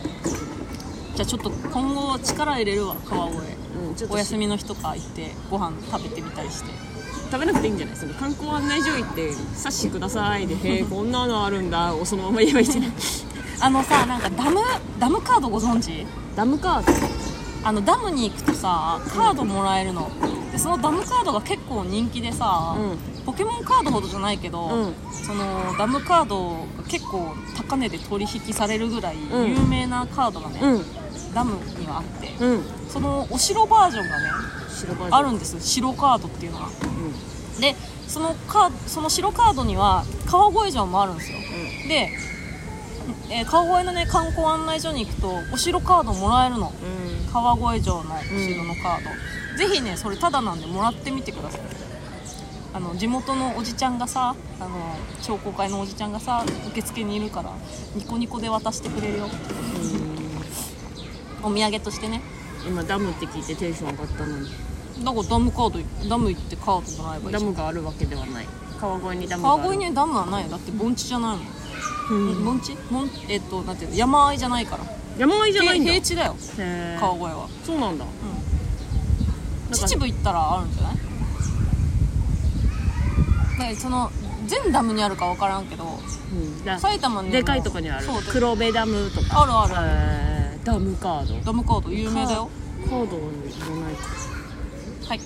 [1.15, 3.37] じゃあちょっと今後力入れるわ川越。
[3.37, 3.60] うん
[3.95, 6.69] ちょっとお休みの日とか行ってご飯食べてみたりして。
[7.31, 7.95] 食べなくていいんじゃない？
[7.95, 12.91] その観光案内所行って「冊子ください」で「へえこんなのあるんだ」をそのまま言えばいいじゃない？
[13.61, 14.59] あのさなんかダム
[14.99, 16.05] ダムカードご存知？
[16.35, 16.91] ダムカード？
[17.63, 20.11] あのダムに行くとさカードもらえるの。
[20.51, 24.93] でそのダムカードが結構人気でさ、うポケモンカードほどじゃないけど、うん。
[25.13, 29.49] そのダムカードが結構高値で取引されるぐらいうん。
[29.51, 30.85] 有名なカードがね、うん
[31.33, 32.63] ダムにはあってうん。
[32.89, 34.29] そのお城バージョンがね
[35.11, 35.59] あるんです。
[35.61, 36.65] 白カードっていうのが。
[36.65, 36.69] う
[37.57, 37.61] ん。
[37.61, 37.75] で
[38.07, 41.37] そのカードその白カードには川越城もあるんですよ。
[41.87, 42.09] で、
[43.29, 46.71] えー川越のね観光案内所に行くとお城カードもらえるの。
[46.71, 47.31] うん。
[47.31, 51.61] 川越城のお城のカード、ぜひねそれタダなんでもらってみてください。
[52.73, 54.69] あの地元のおじちゃんがさあの
[55.21, 57.51] 商工会のおじちゃんがさ受付にいるから
[57.95, 59.29] ニコニコで渡してくれるよ
[61.43, 62.21] お土産としてね。
[62.67, 64.49] 今ダムって聞いてテンション上がったのに。
[65.03, 67.51] だからダムカードダム行ってカードもらえばいいダじゃん。
[67.51, 68.47] ムがあるわけではない。
[68.79, 69.63] 川越にダムがある。
[69.63, 71.47] 川越にダムはないよだって盆地じゃないもん
[72.11, 72.45] うん。
[72.45, 72.77] 盆地？
[72.91, 73.09] 盆？
[73.29, 73.95] えっとなんていうの？
[73.95, 74.83] 山あいじゃないから。
[75.17, 75.91] 山あいじゃないんだ。
[75.91, 76.35] 平地だよ。
[76.99, 77.49] 川越は。
[77.65, 78.05] そうなんだ。
[78.05, 78.07] う
[79.71, 79.73] ん。
[79.73, 80.95] 秩父行ったらあるんじゃない？
[83.69, 84.11] ねその
[84.47, 85.85] 全ダムにあるか分からんけど。
[85.85, 85.87] う
[86.35, 86.63] ん。
[86.65, 87.33] だ埼玉にも。
[87.33, 88.05] でかいとこにある。
[88.05, 88.21] そう。
[88.29, 89.41] 黒部ダムとか。
[89.41, 89.73] あるある。
[89.75, 91.45] へーダムカード。
[91.45, 92.49] ダムカード有名だよ。
[92.89, 93.19] カードい
[93.59, 94.03] らないか。
[95.09, 95.19] はい。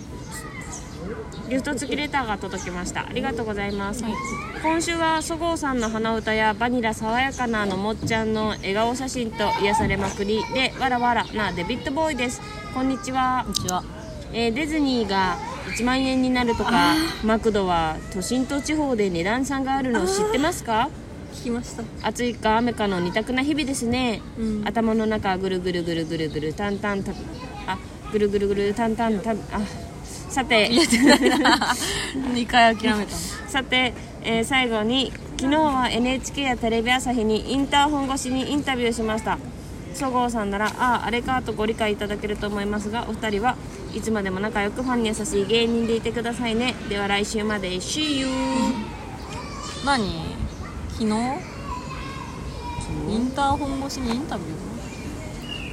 [1.49, 3.05] ギフト付きレターが届きました。
[3.07, 4.03] ありがとうございます、
[4.63, 10.43] 今週はそごうさんの鼻歌やバニラ爽やかなのもっちゃんの笑顔写真と癒されまくり。
[10.53, 12.41] でわらわらなデビッドボーイです。
[12.73, 13.43] こんにちは。
[13.45, 13.83] こんにちは。
[14.33, 20.89] えーディズニーが1万円になるとかマクドは都心と地方で値段差があるの知ってますか？
[21.35, 21.83] 聞きました。
[22.07, 24.67] 暑いか雨かの二択な日々ですね、うん。
[24.67, 27.15] 頭の中ぐるぐるぐるぐるぐるタンタンタン
[27.67, 27.77] あ
[28.11, 29.59] ぐるぐるぐるタンタンタンあ
[30.29, 30.69] さて。
[30.71, 33.11] 2回諦めた。
[33.49, 39.37] さて、えー最後に昨日は NHK やテレビ朝日にインターホン越しにインタビューしました。
[39.93, 43.55] そごうさんならあああれかとご理解いただけると思いますがお二人は
[43.93, 46.75] いつまでも仲良くファンに優しい芸人でいてくださいね。
[46.89, 48.27] では来週まで See you
[49.85, 50.44] 何？
[50.97, 51.09] 昨日？
[53.09, 54.47] インターホン越しにインタビュ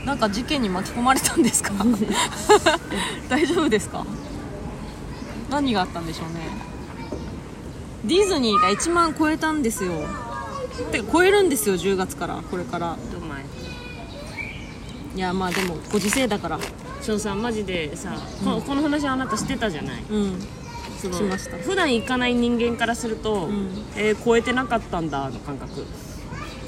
[0.02, 0.06] ー？
[0.06, 1.72] なんか事件に巻き込まれたんですか？
[3.28, 4.04] 大丈夫ですか？
[5.50, 6.40] 何があったんでしょうね。
[8.04, 9.92] ディズニーが1万超えたんですよ。
[10.90, 12.42] てか超えるんですよ10月から。
[12.50, 12.96] これから。
[13.12, 13.44] どうまい
[15.14, 16.58] いやまあでもご時世だから。
[17.00, 18.14] そうさマジでさ、
[18.44, 20.02] ここの話あなたしてたじゃない？
[20.10, 20.40] うん
[21.10, 21.56] しました。
[21.58, 23.68] 普段行かない人間からすると、ん。
[23.96, 25.84] えー超えてなかったんだの感覚。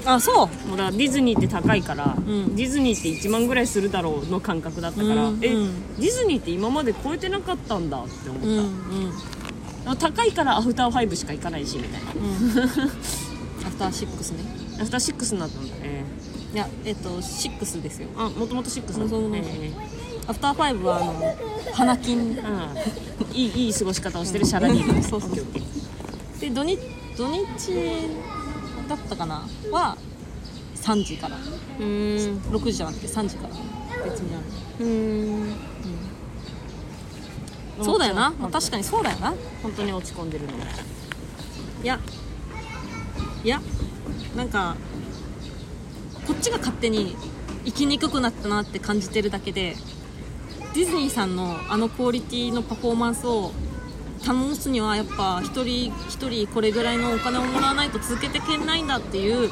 [0.05, 0.67] あそう。
[0.67, 2.55] もうだからディズニーって高いから、ん。
[2.55, 5.97] ディズニーって1万ぐらいするだろうの感覚だったから、え、うんうん。
[5.97, 8.65] ディズニーって今まで超えてなかったんだって思った、うんうん
[9.87, 12.07] あ高いからアフターファイブしか行かないしみたいな。
[13.67, 14.39] アフターシックスね。
[14.79, 15.75] アフターシックスになったんだ。
[15.75, 16.03] ね
[16.55, 18.07] いやえっとシックスですよ。
[18.17, 19.71] あもともとシックスだそうそうそうえ
[20.27, 21.13] アフターファイブはあの
[21.73, 22.37] 花金。
[22.37, 23.35] えうん。
[23.35, 25.03] いいいい過ごし方をしてるシャラリー。
[25.03, 25.31] そうそう
[26.39, 26.79] で土日
[27.17, 27.45] 土日
[28.87, 29.47] だったかな？
[29.71, 29.97] は
[30.75, 31.35] 3時から。
[31.37, 32.37] うーん。
[32.51, 33.49] 6時じゃなくて3時から。
[34.09, 34.39] 別にあ
[34.79, 34.85] る。
[34.85, 35.55] うーん。
[37.83, 39.33] そうだよな、まあ、確かにそうだよな。
[39.61, 40.51] 本当に落ち込んでるの。
[41.83, 41.99] いや。
[43.43, 43.61] いや。
[44.35, 44.75] なんか
[46.25, 47.15] こっちが勝手に
[47.65, 49.75] 生きにくくなったなって感じてるだけで
[50.75, 53.53] ディズニーさんのあのクオリティのパフォーマンスを
[54.27, 59.49] 保つにはやっぱ一人一人これぐらいのお金をもらわないと続けていけないんだっていう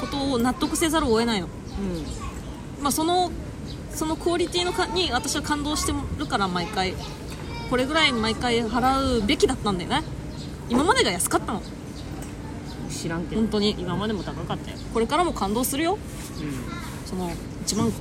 [0.00, 1.48] ことを納得せざるを得ないの、
[2.80, 3.32] まあ、その
[3.90, 6.94] そのクオリティのかに私は感動してるから毎回
[7.68, 10.02] これぐらい毎回払うべきだったんだよね。
[10.68, 11.58] 今までが安かったの。
[11.60, 11.78] うん
[12.88, 13.40] 知らんけど。
[13.42, 13.76] 本当に。
[13.78, 14.76] 今までも高かったよ。
[14.92, 15.98] これからも感動するよ。
[17.06, 17.30] その
[17.66, 17.92] 1万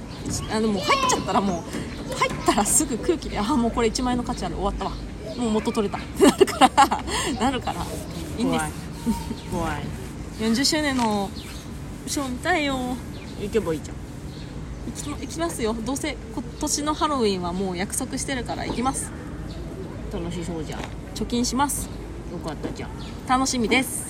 [0.51, 1.63] あでも入っちゃったらも
[2.11, 4.91] う入ったらすぐ空気であもうこれ1万円の価値ある終わったわ。
[5.37, 5.99] もう元取れた。
[5.99, 7.03] ってなるから。
[7.39, 7.85] なるから。
[8.37, 8.65] いいんです。
[9.51, 9.71] 怖い。
[10.39, 10.51] 怖い。
[10.51, 11.29] 40周年の
[12.07, 12.97] ショー見たいよ。
[13.41, 13.97] 行けばいいじゃん。
[14.95, 15.75] 行きま行きますよ。
[15.85, 19.11] どうせ今年のハロウィンはもう約束してるから行きます。
[20.11, 20.81] 楽しそうじゃん。
[20.81, 21.87] よ貯金します。
[22.47, 22.89] かったじゃん。
[23.27, 24.07] 楽しみです。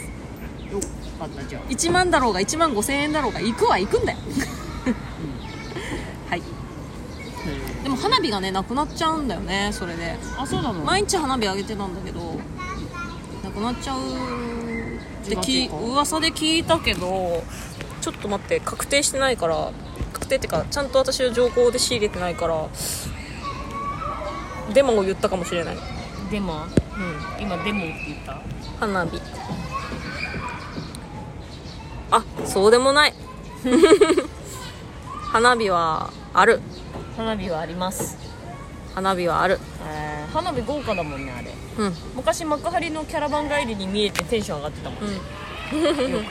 [0.71, 0.79] よ
[1.19, 1.63] かったじゃん。
[1.63, 4.17] 1万だろうが1万5000円だろうが行くは行くんだよ
[6.29, 6.41] はい
[7.87, 10.17] でも花火がねなくなっちゃうんだよねそれで。
[10.37, 10.83] あそうなの？
[10.83, 12.19] 毎日花火あげてたんだけど
[13.45, 17.41] なくなっちゃうって10き噂で聞いたけど
[18.01, 19.71] ちょっと待って確定してないから
[20.11, 22.67] 確定ってかちゃんと私は情報で仕入れてないから
[24.73, 25.77] デマを言ったかもしれない。
[26.29, 27.41] デモうん。
[27.41, 28.41] 今デモって言った？
[28.81, 29.21] 花火。
[32.11, 33.13] あそうでもない。
[35.31, 36.59] 花火はある
[37.17, 38.17] 花火はあります、
[38.95, 39.59] 花火はある。
[39.89, 41.51] えー花火豪華だもんねあれ。
[41.77, 41.85] うん。
[41.85, 46.25] うん昔幕張のキャラバン帰りに見えてテンション上がってたもん、よく。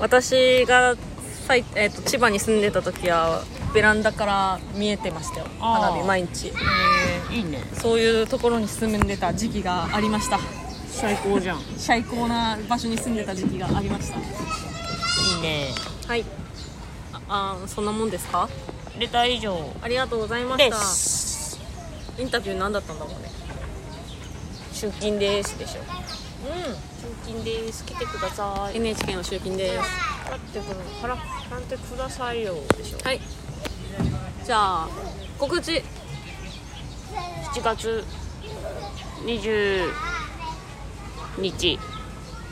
[0.00, 0.94] 私が
[1.74, 3.44] えー、と千葉に住んでた時は
[3.74, 5.46] ベランダから見えてましたよ。
[5.60, 6.48] 花火毎日。
[6.48, 7.62] えー、いいね。
[7.74, 10.40] そういうところに住んでた時期がありました。
[10.90, 11.58] 最高じゃん。
[11.58, 14.16] い 最高な場所に住んでた時期がありました。
[14.18, 15.68] いね。
[16.08, 16.24] はい。
[17.28, 18.48] ああーそんなもんですか？
[18.98, 19.72] レター以上。
[19.82, 20.76] ありがとうございまでした。
[20.76, 21.58] す。
[22.18, 23.30] インタビュー何だったんだろうね。
[24.72, 25.80] 出勤ですでしょ。
[25.80, 25.84] う
[27.26, 27.84] 出勤です。
[27.84, 29.88] 来てくださんい NHK の集金です。
[30.28, 32.98] 払ってくる払払ってくださいよでしょ。
[33.04, 33.20] はい。
[34.44, 34.88] じゃあ
[35.38, 35.82] 告知。
[37.54, 38.04] 7月
[39.24, 39.88] 20
[41.36, 41.78] 日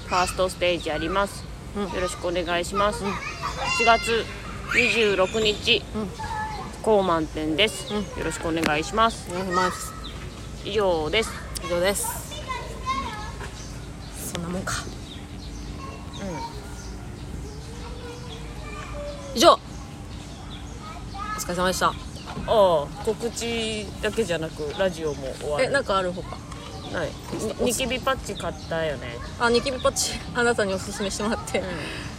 [0.06, 1.44] ファーストステージあります、
[1.76, 1.82] うん。
[1.92, 4.24] よろしくお願いします、7月
[4.74, 6.31] 26日、うん
[6.82, 8.02] 高満点です、うん。
[8.18, 9.30] よろしくお願いします。
[9.30, 9.92] お願いします。
[10.64, 11.30] 以上です。
[11.64, 12.42] 以上です。
[14.34, 14.74] そんなもんか。
[19.34, 19.52] 以上。
[19.52, 19.56] お
[21.38, 21.86] 疲れ様でした。
[21.86, 21.94] ああ
[23.04, 25.66] 告知だけじゃなくラジオも終わる。
[25.66, 26.36] えなんかあるほか
[26.92, 27.08] ない。
[27.60, 29.16] にニキビパッチ買ったよね。
[29.40, 31.62] あニキビパッチ あなたにおすすめしてもらって、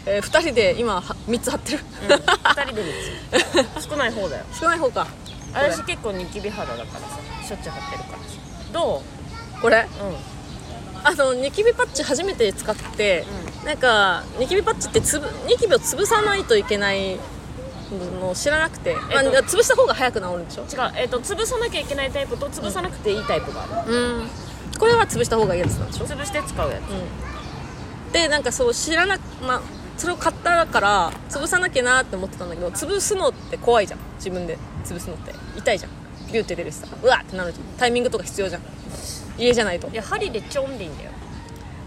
[0.05, 2.81] えー、2人で今は3つ貼ってる、2人で
[3.31, 3.89] 3つ。
[3.89, 4.43] 少ない方だよ。
[4.59, 5.07] 少ない方か。
[5.53, 8.17] 私結構ニキビ肌だからさしょっちゅう貼ってるから。
[8.17, 8.23] さ
[8.73, 9.03] ど
[9.61, 9.87] これ？
[10.01, 10.15] ううん。
[11.05, 13.25] あのニキビパッチ初めて使って、
[13.65, 17.17] なんかニキビパッチってつぶニキビを潰さないといけない
[18.21, 20.63] の知らなくて、まあえっと潰した方が早く治るんでしょ？
[20.63, 23.93] 違う、えっと潰さなきゃいけないタイプと潰さなくていいタイプがある。
[23.93, 24.29] うん
[24.83, 26.05] これは潰した方がいいやつなんでしょ？
[26.05, 26.79] 潰して使うや
[28.11, 29.61] でなんかそう知らなまあ
[29.97, 33.99] それを買ったから潰さなきゃなって思ってたんだけど潰すのって怖いじゃん。
[34.17, 34.57] 自分で。
[34.83, 35.91] 潰すのって痛いじゃん。
[36.27, 36.87] ビューって出るしさ。
[37.01, 37.65] うわってなるじゃん。
[37.77, 38.61] タイミングとか必要じゃん。
[39.37, 39.87] 家じゃないと。
[39.87, 41.11] ついや針でちょんでいいんだよ。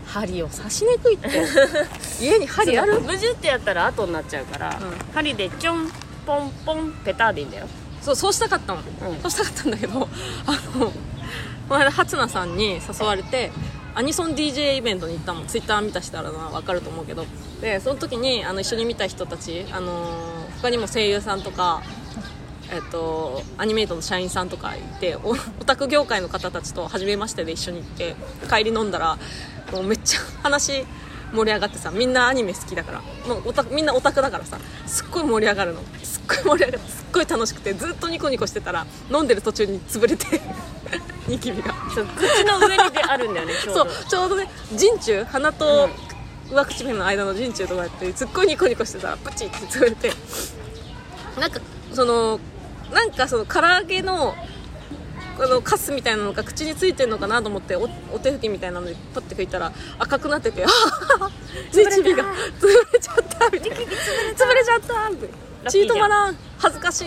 [0.07, 1.29] 針を刺しにくいって。
[2.25, 3.01] 家に針ある？
[3.01, 4.81] ブジュってやったら後になっちゃうから、ん。
[5.13, 5.91] 針でちょん
[6.25, 7.67] ポンポンペターでいいんだよ。
[8.01, 9.21] そうそうしたかったの、うん。
[9.21, 10.09] そうしたかったんだけど
[10.47, 10.93] あの
[11.69, 13.51] この間初菜さんに誘われて
[13.95, 17.27] アニソン DJ イベントに行ったのツイッター見た人なら分かると思うけど。
[17.61, 21.83] でその時にあの一緒に見た人たち、あの他にも声優さんとか
[22.73, 28.17] えっと、アニメイトの社員さんとかいて オタク業界の方たちと初めましてで一緒に行って
[28.51, 29.19] 帰り飲んだら
[29.73, 30.85] もうめっちゃ話
[31.33, 33.03] 盛り上がってさみんなアニメ好きだから。
[33.27, 35.81] もうオタみんなオタクだからさすっごい盛り上がるの。
[36.03, 40.41] すっごい盛り上がってすっごい楽しくてずっとニコニコしてたら飲んでる途中に潰れて。
[41.29, 41.75] ニキビが。
[41.95, 43.91] そう口の上にであるんだよね ちょうそど。
[43.91, 45.89] うちょうどね陣中鼻と
[46.51, 49.09] 上口目の間の陣中とかやってすっごいニコニコしてた。
[49.09, 50.13] らプチって潰れて。
[51.39, 51.61] なんか
[51.93, 52.39] その
[52.93, 54.35] なんかその唐揚げの
[55.39, 60.69] あのカスみたいなのが口についてるのかなと思っておお手拭きみたいなのでパッて拭いたら赤くなっててあ
[61.21, 61.31] あ
[61.75, 62.25] ニキビが
[62.59, 63.77] 潰れちゃったみたいな。
[63.77, 65.35] 潰れちゃったみたいな
[65.71, 66.37] 血止まらん。
[66.59, 67.07] 恥ずかしい。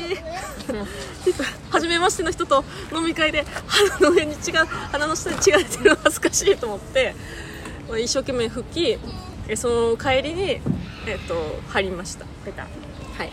[1.70, 7.16] 初めましての人と飲み会で鼻の上に血が鼻の下に血が出てるの恥ずかしいと思って
[8.02, 9.00] 一生懸命拭き
[9.48, 10.60] えその帰りに、え
[11.16, 12.26] っと貼りました。
[12.26, 13.32] はい。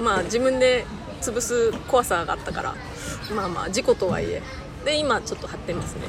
[0.00, 0.86] まあ自分で
[1.20, 2.74] 潰す怖さがあったから
[3.34, 4.42] まあまあ事故とはいえ。
[4.84, 6.02] で今ちょっと貼ってますね。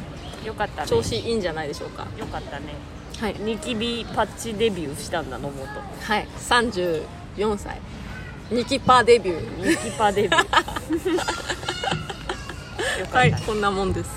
[0.45, 0.87] よかったね。
[0.87, 2.07] 調子いいんじゃないでしょうか。
[2.17, 2.75] よかったね。
[3.19, 3.35] はい。
[3.39, 5.67] ニキビパッチデビューしたんだ野本。
[5.67, 6.27] はい
[7.37, 7.81] 34歳。
[8.51, 9.69] ニキパデビュー。
[9.69, 10.41] ニキパデビュー。
[12.99, 14.09] よかった、はいこんなもんです。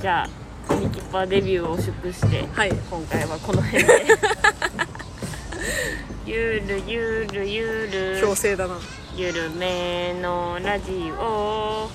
[0.00, 0.28] じゃ
[0.68, 2.72] あニキパデビューを祝して、はい。
[2.90, 3.90] 今回はこの辺で。
[6.26, 8.20] ゆるゆるゆる。
[8.20, 8.76] 強制だな。
[9.16, 11.90] ゆるめのラジオ。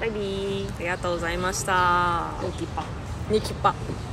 [0.00, 0.68] バイビー。
[0.68, 2.32] ありがとうございました。
[2.42, 2.84] ニキパ
[3.30, 4.05] ニキパニキパ